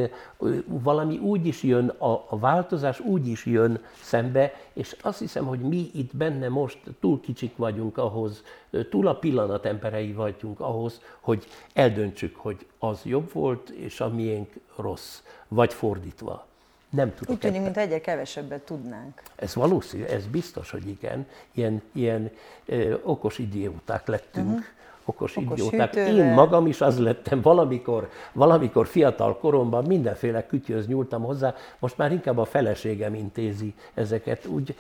valami 0.67 1.19
úgy 1.19 1.47
is 1.47 1.63
jön, 1.63 1.89
a, 1.89 2.27
a 2.29 2.39
változás 2.39 3.01
úgy 3.01 3.27
is 3.27 3.47
jön 3.47 3.81
szembe, 4.03 4.55
és 4.73 4.97
azt 5.03 5.19
hiszem, 5.19 5.47
hogy 5.47 5.59
mi 5.59 5.91
itt 5.95 6.17
benne 6.17 6.49
most 6.49 6.79
túl 7.01 7.21
kicsik 7.21 7.57
vagyunk 7.57 7.99
ahhoz, 7.99 8.43
túl 8.91 9.07
a 9.07 9.15
pillanat 9.15 9.67
emberei 9.67 10.13
vagyunk 10.13 10.61
ahhoz, 10.61 11.01
hogy 11.21 11.47
eldöntsük, 11.73 12.37
hogy 12.37 12.67
az 12.79 13.01
jobb 13.05 13.33
volt, 13.33 13.69
és 13.69 14.01
a 14.01 14.09
miénk 14.09 14.53
rossz, 14.77 15.23
vagy 15.49 15.73
fordítva. 15.73 16.47
Nem 16.91 17.15
tudok. 17.15 17.35
Úgy 17.35 17.39
tűnik, 17.39 17.63
mint 17.63 17.77
egyre 17.77 18.01
kevesebbet 18.01 18.63
tudnánk. 18.63 19.23
Ez 19.37 19.55
valószínű, 19.55 20.05
ez 20.05 20.27
biztos, 20.27 20.71
hogy 20.71 20.89
igen. 20.89 21.27
Ilyen, 21.53 21.83
ilyen 21.93 22.31
ö, 22.67 22.95
okos 23.03 23.39
idióták 23.39 24.07
lettünk. 24.07 24.49
Uh-huh 24.49 24.65
okos, 25.05 25.37
okos 25.37 25.59
idióták. 25.59 25.95
Hűtővel. 25.95 26.27
Én 26.27 26.33
magam 26.33 26.67
is 26.67 26.81
az 26.81 26.99
lettem 26.99 27.41
valamikor, 27.41 28.09
valamikor 28.33 28.87
fiatal 28.87 29.38
koromban, 29.38 29.85
mindenféle 29.85 30.47
kütyöz 30.47 30.87
nyúltam 30.87 31.23
hozzá, 31.23 31.55
most 31.79 31.99
már 31.99 32.12
inkább 32.12 32.38
a 32.38 32.45
feleségem 32.45 33.15
intézi 33.15 33.75
ezeket, 33.95 34.47
úgy, 34.47 34.75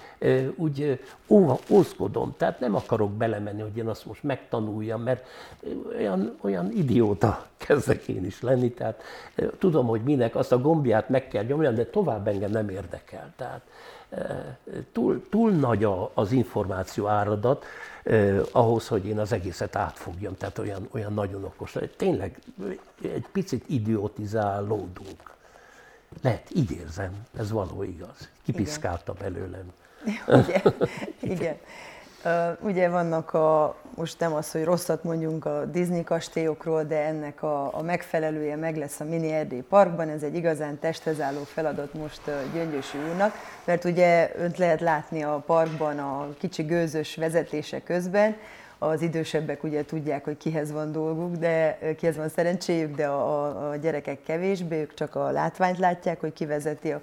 úgy 0.56 1.00
ó, 1.28 1.58
ózkodom, 1.70 2.34
tehát 2.36 2.60
nem 2.60 2.74
akarok 2.74 3.10
belemenni, 3.10 3.60
hogy 3.60 3.76
én 3.76 3.88
azt 3.88 4.06
most 4.06 4.22
megtanuljam, 4.22 5.02
mert 5.02 5.26
olyan, 5.96 6.36
olyan 6.40 6.70
idióta 6.72 7.46
kezdek 7.56 8.08
én 8.08 8.24
is 8.24 8.42
lenni, 8.42 8.70
tehát 8.70 9.02
tudom, 9.58 9.86
hogy 9.86 10.00
minek 10.00 10.36
azt 10.36 10.52
a 10.52 10.58
gombját 10.58 11.08
meg 11.08 11.28
kell 11.28 11.44
nyomni, 11.44 11.72
de 11.72 11.86
tovább 11.86 12.28
engem 12.28 12.50
nem 12.50 12.68
érdekel. 12.68 13.32
Tehát 13.36 13.60
túl, 14.92 15.28
túl 15.28 15.50
nagy 15.50 15.86
az 16.14 16.32
információ 16.32 17.06
áradat, 17.06 17.64
eh, 18.02 18.40
ahhoz, 18.52 18.88
hogy 18.88 19.06
én 19.06 19.18
az 19.18 19.32
egészet 19.32 19.76
átfogjam, 19.76 20.36
tehát 20.36 20.58
olyan, 20.58 20.88
olyan 20.90 21.14
nagyon 21.14 21.44
okos. 21.44 21.76
Tényleg 21.96 22.38
egy 23.02 23.26
picit 23.32 23.64
idiotizálódunk. 23.66 25.30
Lehet, 26.22 26.50
így 26.54 26.70
érzem, 26.70 27.12
ez 27.38 27.50
való 27.50 27.82
igaz. 27.82 28.28
Kipiszkálta 28.44 29.12
belőlem. 29.12 29.72
Igen. 30.26 30.74
Igen. 31.20 31.56
Ugye 32.60 32.88
vannak 32.88 33.34
a, 33.34 33.76
most 33.94 34.18
nem 34.18 34.34
az, 34.34 34.50
hogy 34.50 34.64
rosszat 34.64 35.04
mondjunk 35.04 35.44
a 35.44 35.64
Disney 35.64 36.04
kastélyokról, 36.04 36.84
de 36.84 36.96
ennek 36.96 37.42
a, 37.42 37.78
a 37.78 37.82
megfelelője 37.82 38.56
meg 38.56 38.76
lesz 38.76 39.00
a 39.00 39.04
Mini 39.04 39.32
Erdély 39.32 39.60
Parkban, 39.68 40.08
ez 40.08 40.22
egy 40.22 40.34
igazán 40.34 40.78
testhez 40.78 41.16
feladat 41.44 41.94
most 41.94 42.20
Gyöngyösi 42.54 42.98
úrnak, 43.10 43.34
mert 43.64 43.84
ugye 43.84 44.32
önt 44.36 44.58
lehet 44.58 44.80
látni 44.80 45.22
a 45.22 45.42
parkban 45.46 45.98
a 45.98 46.28
kicsi 46.38 46.62
gőzös 46.62 47.16
vezetése 47.16 47.82
közben, 47.82 48.36
az 48.78 49.02
idősebbek 49.02 49.62
ugye 49.64 49.84
tudják, 49.84 50.24
hogy 50.24 50.36
kihez 50.36 50.72
van 50.72 50.92
dolguk, 50.92 51.36
de 51.36 51.78
kihez 51.96 52.16
van 52.16 52.28
szerencséjük, 52.28 52.96
de 52.96 53.06
a, 53.06 53.68
a 53.70 53.76
gyerekek 53.76 54.22
kevésbé, 54.22 54.80
ők 54.80 54.94
csak 54.94 55.14
a 55.14 55.30
látványt 55.30 55.78
látják, 55.78 56.20
hogy 56.20 56.32
kivezeti 56.32 56.92
a 56.92 57.00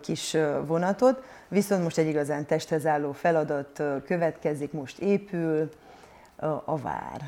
kis 0.00 0.36
vonatot, 0.66 1.22
viszont 1.48 1.82
most 1.82 1.98
egy 1.98 2.06
igazán 2.06 2.46
testhez 2.46 2.86
álló 2.86 3.12
feladat 3.12 3.82
következik, 4.06 4.72
most 4.72 4.98
épül 4.98 5.68
a 6.64 6.76
vár. 6.76 7.20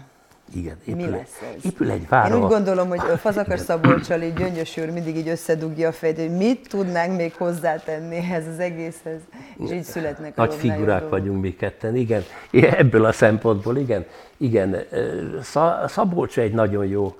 Igen, 0.55 0.77
épül, 0.85 1.05
Mi 1.05 1.11
lesz 1.11 1.41
ez? 1.57 1.65
épül 1.65 1.91
egy 1.91 2.09
vár. 2.09 2.31
Én 2.31 2.43
úgy 2.43 2.49
gondolom, 2.49 2.89
hogy 2.89 3.01
Fazakas 3.19 3.61
Szabolcsal 3.61 4.23
így 4.23 4.35
Gyöngyös 4.35 4.77
úr 4.77 4.91
mindig 4.91 5.17
így 5.17 5.29
összedugja 5.29 5.89
a 5.89 5.93
fejét, 5.93 6.19
hogy 6.19 6.37
mit 6.37 6.69
tudnánk 6.69 7.17
még 7.17 7.35
hozzátenni 7.35 8.17
ehhez 8.17 8.47
az 8.47 8.59
egészhez, 8.59 9.21
és 9.65 9.73
így 9.73 9.83
születnek 9.83 10.37
Nagy 10.37 10.55
figurák 10.55 10.87
dolgok. 10.87 11.11
vagyunk 11.11 11.41
mi 11.43 11.55
ketten, 11.57 11.97
igen. 11.97 12.23
Ebből 12.53 13.05
a 13.05 13.13
szempontból, 13.13 13.77
igen. 13.77 14.05
Igen, 14.37 14.77
Szabolcs 15.87 16.39
egy 16.39 16.53
nagyon 16.53 16.87
jó 16.87 17.17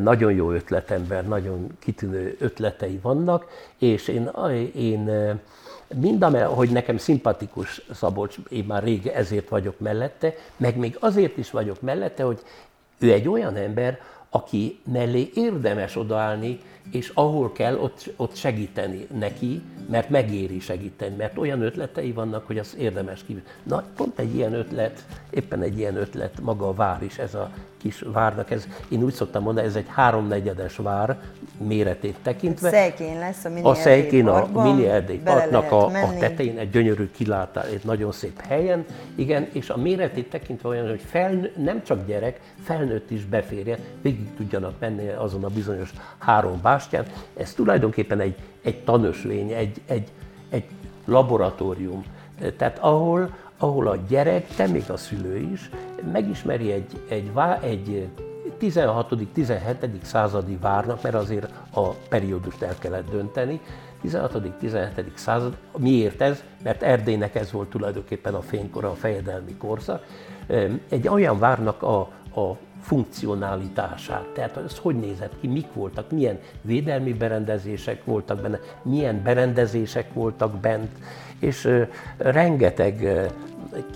nagyon 0.00 0.32
jó 0.32 0.50
ötletember, 0.50 1.28
nagyon 1.28 1.66
kitűnő 1.78 2.36
ötletei 2.38 2.98
vannak, 3.02 3.46
és 3.78 4.08
én, 4.08 4.30
én 4.74 5.10
mind 5.94 6.24
hogy 6.24 6.70
nekem 6.70 6.96
szimpatikus 6.96 7.82
Szabolcs, 7.92 8.36
én 8.48 8.64
már 8.64 8.82
rég 8.82 9.06
ezért 9.06 9.48
vagyok 9.48 9.78
mellette, 9.78 10.34
meg 10.56 10.76
még 10.76 10.96
azért 11.00 11.36
is 11.36 11.50
vagyok 11.50 11.80
mellette, 11.80 12.22
hogy 12.22 12.42
ő 12.98 13.12
egy 13.12 13.28
olyan 13.28 13.56
ember, 13.56 14.00
aki 14.30 14.78
mellé 14.92 15.30
érdemes 15.34 15.96
odaállni, 15.96 16.60
és 16.92 17.10
ahol 17.14 17.52
kell, 17.52 17.76
ott, 17.76 18.12
ott 18.16 18.36
segíteni 18.36 19.06
neki, 19.18 19.62
mert 19.90 20.10
megéri 20.10 20.60
segíteni, 20.60 21.16
mert 21.16 21.38
olyan 21.38 21.62
ötletei 21.62 22.12
vannak, 22.12 22.46
hogy 22.46 22.58
az 22.58 22.76
érdemes 22.78 23.24
kívül. 23.24 23.42
Na, 23.62 23.84
pont 23.96 24.18
egy 24.18 24.34
ilyen 24.34 24.52
ötlet, 24.52 25.04
éppen 25.30 25.62
egy 25.62 25.78
ilyen 25.78 25.96
ötlet 25.96 26.40
maga 26.40 26.68
a 26.68 26.74
vár 26.74 27.02
is, 27.02 27.18
ez 27.18 27.34
a 27.34 27.50
kis 27.78 28.04
várnak, 28.12 28.50
ez, 28.50 28.66
én 28.88 29.02
úgy 29.02 29.12
szoktam 29.12 29.42
mondani, 29.42 29.66
ez 29.66 29.76
egy 29.76 29.86
háromnegyedes 29.88 30.76
vár 30.76 31.18
méretét 31.58 32.16
tekintve. 32.22 32.70
Szejkén 32.70 33.18
lesz 33.18 33.44
a 33.44 33.48
mini 33.48 33.68
A 33.68 33.74
Szejkén 33.74 34.28
a 34.28 34.62
mini 34.62 34.86
Erdély 34.86 35.18
parknak 35.18 35.72
a, 35.72 35.86
a 35.86 36.14
tetején 36.18 36.58
egy 36.58 36.70
gyönyörű 36.70 37.10
kilátás, 37.10 37.66
egy 37.66 37.84
nagyon 37.84 38.12
szép 38.12 38.40
helyen, 38.40 38.84
igen, 39.14 39.48
és 39.52 39.70
a 39.70 39.76
méretét 39.76 40.30
tekintve 40.30 40.68
olyan, 40.68 40.88
hogy 40.88 41.02
fel, 41.10 41.50
nem 41.56 41.82
csak 41.84 42.06
gyerek, 42.06 42.40
felnőtt 42.62 43.10
is 43.10 43.24
beférje, 43.24 43.78
végig 44.02 44.34
tudjanak 44.36 44.74
menni 44.78 45.08
azon 45.08 45.44
a 45.44 45.48
bizonyos 45.48 45.90
három 46.18 46.60
bástyán. 46.62 47.04
Ez 47.36 47.52
tulajdonképpen 47.52 48.20
egy, 48.20 48.36
egy 48.62 48.84
tanösvény, 48.84 49.50
egy, 49.52 49.80
egy, 49.86 50.08
egy 50.50 50.64
laboratórium. 51.04 52.04
Tehát 52.56 52.78
ahol, 52.78 53.34
ahol 53.58 53.88
a 53.88 53.96
gyerek, 54.08 54.46
te 54.46 54.66
még 54.66 54.84
a 54.90 54.96
szülő 54.96 55.36
is, 55.36 55.70
megismeri 56.12 56.72
egy, 56.72 57.00
egy, 57.08 57.30
egy 57.60 58.08
16.-17. 58.60 60.02
századi 60.02 60.58
várnak, 60.60 61.02
mert 61.02 61.14
azért 61.14 61.48
a 61.74 61.88
periódust 61.88 62.62
el 62.62 62.74
kellett 62.78 63.10
dönteni, 63.10 63.60
16.-17. 64.04 65.04
század. 65.14 65.56
Miért 65.78 66.20
ez? 66.20 66.42
Mert 66.62 66.82
Erdélynek 66.82 67.34
ez 67.34 67.52
volt 67.52 67.70
tulajdonképpen 67.70 68.34
a 68.34 68.40
fénykora, 68.40 68.90
a 68.90 68.94
fejedelmi 68.94 69.56
korszak. 69.56 70.04
Egy 70.88 71.08
olyan 71.08 71.38
várnak 71.38 71.82
a, 71.82 72.00
a 72.40 72.56
funkcionalitását. 72.80 74.26
Tehát 74.26 74.56
ez 74.56 74.78
hogy 74.78 74.96
nézett 74.96 75.40
ki, 75.40 75.46
mik 75.46 75.72
voltak, 75.72 76.10
milyen 76.10 76.38
védelmi 76.62 77.12
berendezések 77.12 78.04
voltak 78.04 78.40
benne, 78.40 78.58
milyen 78.82 79.22
berendezések 79.22 80.12
voltak 80.12 80.60
bent, 80.60 80.90
és 81.38 81.86
rengeteg 82.16 83.26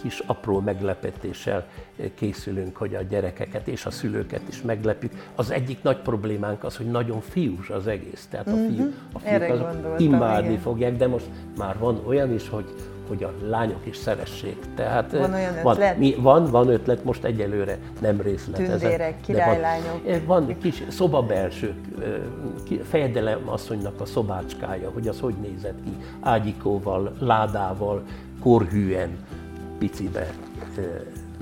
kis 0.03 0.19
apró 0.27 0.61
meglepetéssel 0.61 1.67
készülünk, 2.15 2.77
hogy 2.77 2.95
a 2.95 3.03
gyerekeket 3.03 3.69
és 3.69 3.87
a 3.87 3.91
szülőket 3.91 4.43
is 4.49 4.63
meglepjük. 4.63 5.13
Az 5.35 5.51
egyik 5.51 5.83
nagy 5.83 5.99
problémánk 5.99 6.65
az, 6.65 6.77
hogy 6.77 6.87
nagyon 6.87 7.21
fiús 7.21 7.71
az 7.71 7.87
egész. 7.87 8.27
Tehát 8.31 8.47
a, 8.47 8.55
fiú, 8.55 8.93
a 9.13 9.19
fiúk 9.19 9.51
azok 9.51 10.01
imádni 10.01 10.49
igen. 10.49 10.61
fogják, 10.61 10.97
de 10.97 11.07
most 11.07 11.27
már 11.57 11.79
van 11.79 12.03
olyan 12.07 12.33
is, 12.33 12.49
hogy 12.49 12.75
hogy 13.09 13.23
a 13.23 13.33
lányok 13.49 13.87
is 13.87 13.97
szeressék. 13.97 14.57
Tehát 14.75 15.13
van 15.13 15.33
olyan 15.33 15.57
ötlet? 15.57 15.63
Van, 15.63 15.97
mi, 15.99 16.15
van, 16.19 16.45
van 16.51 16.69
ötlet, 16.69 17.05
most 17.05 17.25
egyelőre 17.25 17.79
nem 18.01 18.21
részletezett. 18.21 18.81
Tündérek, 18.81 19.21
királylányok. 19.21 20.03
Van, 20.05 20.47
van 20.47 20.57
kis 20.59 20.83
szobabelsők, 20.89 21.77
fejedelem 22.83 23.49
asszonynak 23.49 24.01
a 24.01 24.05
szobácskája, 24.05 24.91
hogy 24.91 25.09
az 25.09 25.21
hogy 25.21 25.35
nézett 25.35 25.83
ki, 25.85 25.97
ágyikóval, 26.21 27.13
ládával, 27.19 28.03
korhűen, 28.41 29.11
picibe 29.83 30.35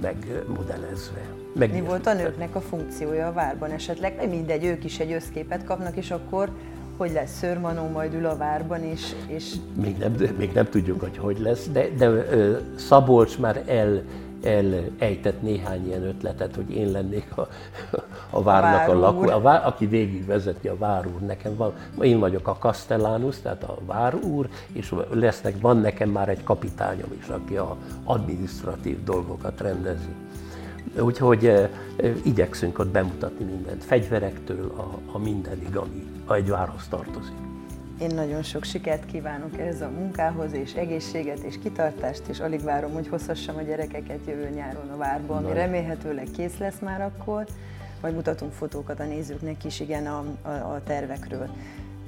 megmodellezve. 0.02 1.20
Mi 1.54 1.80
volt 1.80 2.06
a 2.06 2.14
nőknek 2.14 2.54
a 2.54 2.60
funkciója 2.60 3.26
a 3.26 3.32
várban 3.32 3.70
esetleg? 3.70 4.28
Mindegy, 4.28 4.64
ők 4.64 4.84
is 4.84 4.98
egy 4.98 5.12
összképet 5.12 5.64
kapnak, 5.64 5.96
és 5.96 6.10
akkor 6.10 6.50
hogy 6.96 7.12
lesz 7.12 7.38
Szörmanó 7.38 7.88
majd 7.88 8.14
ül 8.14 8.26
a 8.26 8.36
várban, 8.36 8.82
és... 8.82 9.12
és... 9.26 9.54
Még, 9.82 9.96
nem, 9.96 10.14
még 10.38 10.52
nem 10.52 10.68
tudjuk, 10.68 11.00
hogy 11.00 11.16
hogy 11.18 11.38
lesz, 11.38 11.68
de, 11.72 11.88
de 11.96 12.26
Szabolcs 12.76 13.38
már 13.38 13.62
el, 13.66 14.02
elejtett 14.42 15.42
néhány 15.42 15.86
ilyen 15.86 16.02
ötletet, 16.02 16.54
hogy 16.54 16.70
én 16.70 16.90
lennék 16.90 17.36
a, 17.36 17.48
a 18.30 18.42
várnak 18.42 18.88
a, 18.88 18.90
a 18.90 18.98
lakó, 18.98 19.28
a 19.28 19.40
vár, 19.40 19.66
aki 19.66 19.86
végig 19.86 20.26
vezeti 20.26 20.68
a 20.68 20.76
várúr. 20.76 21.20
Nekem 21.20 21.56
van, 21.56 21.72
én 22.00 22.18
vagyok 22.18 22.48
a 22.48 22.56
Castellanus, 22.56 23.40
tehát 23.40 23.62
a 23.62 23.78
várúr, 23.86 24.48
és 24.72 24.94
lesznek, 25.10 25.60
van 25.60 25.76
nekem 25.76 26.08
már 26.08 26.28
egy 26.28 26.42
kapitányom 26.42 27.12
is, 27.18 27.28
aki 27.28 27.56
a 27.56 27.76
administratív 28.04 29.04
dolgokat 29.04 29.60
rendezi. 29.60 30.14
Úgyhogy 30.98 31.46
e, 31.46 31.52
e, 31.52 31.70
igyekszünk 32.22 32.78
ott 32.78 32.88
bemutatni 32.88 33.44
mindent, 33.44 33.84
fegyverektől 33.84 34.72
a, 34.76 35.12
a 35.12 35.18
mindenig, 35.18 35.76
ami 35.76 36.06
egy 36.28 36.48
várhoz 36.48 36.86
tartozik. 36.88 37.49
Én 38.00 38.14
nagyon 38.14 38.42
sok 38.42 38.64
sikert 38.64 39.06
kívánok 39.06 39.58
ehhez 39.58 39.80
a 39.80 39.88
munkához, 39.88 40.52
és 40.52 40.74
egészséget, 40.74 41.38
és 41.38 41.58
kitartást, 41.62 42.22
és 42.28 42.40
alig 42.40 42.62
várom, 42.62 42.92
hogy 42.92 43.08
hozhassam 43.08 43.56
a 43.56 43.62
gyerekeket 43.62 44.18
jövő 44.26 44.48
nyáron 44.48 44.90
a 44.90 44.96
várba, 44.96 45.36
ami 45.36 45.52
remélhetőleg 45.52 46.26
kész 46.36 46.58
lesz 46.58 46.78
már 46.80 47.00
akkor. 47.00 47.46
Majd 48.00 48.14
mutatunk 48.14 48.52
fotókat 48.52 49.00
a 49.00 49.04
nézőknek 49.04 49.64
is, 49.64 49.80
igen, 49.80 50.06
a, 50.06 50.24
a, 50.42 50.48
a 50.48 50.80
tervekről. 50.84 51.50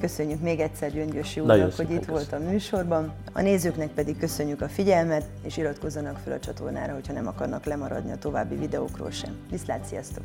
Köszönjük 0.01 0.41
még 0.41 0.61
egyszer 0.61 0.93
Gyöngyösi 0.93 1.41
úrnak, 1.41 1.77
hogy 1.77 1.91
itt 1.91 2.05
volt 2.05 2.33
a 2.33 2.39
műsorban. 2.39 3.13
A 3.33 3.41
nézőknek 3.41 3.89
pedig 3.89 4.19
köszönjük 4.19 4.61
a 4.61 4.69
figyelmet, 4.69 5.25
és 5.43 5.57
iratkozzanak 5.57 6.19
fel 6.25 6.33
a 6.33 6.39
csatornára, 6.39 6.93
hogyha 6.93 7.13
nem 7.13 7.27
akarnak 7.27 7.65
lemaradni 7.65 8.13
a 8.13 8.19
további 8.19 8.55
videókról 8.55 9.11
sem. 9.11 9.37
Viszlát, 9.51 9.85
sziasztok! 9.85 10.25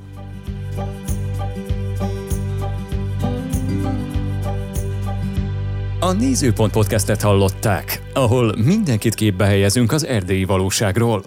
A 6.07 6.13
Nézőpont 6.13 6.71
podcastet 6.71 7.21
hallották, 7.21 8.01
ahol 8.13 8.55
mindenkit 8.65 9.13
képbe 9.13 9.45
helyezünk 9.45 9.91
az 9.91 10.05
erdélyi 10.05 10.45
valóságról. 10.45 11.23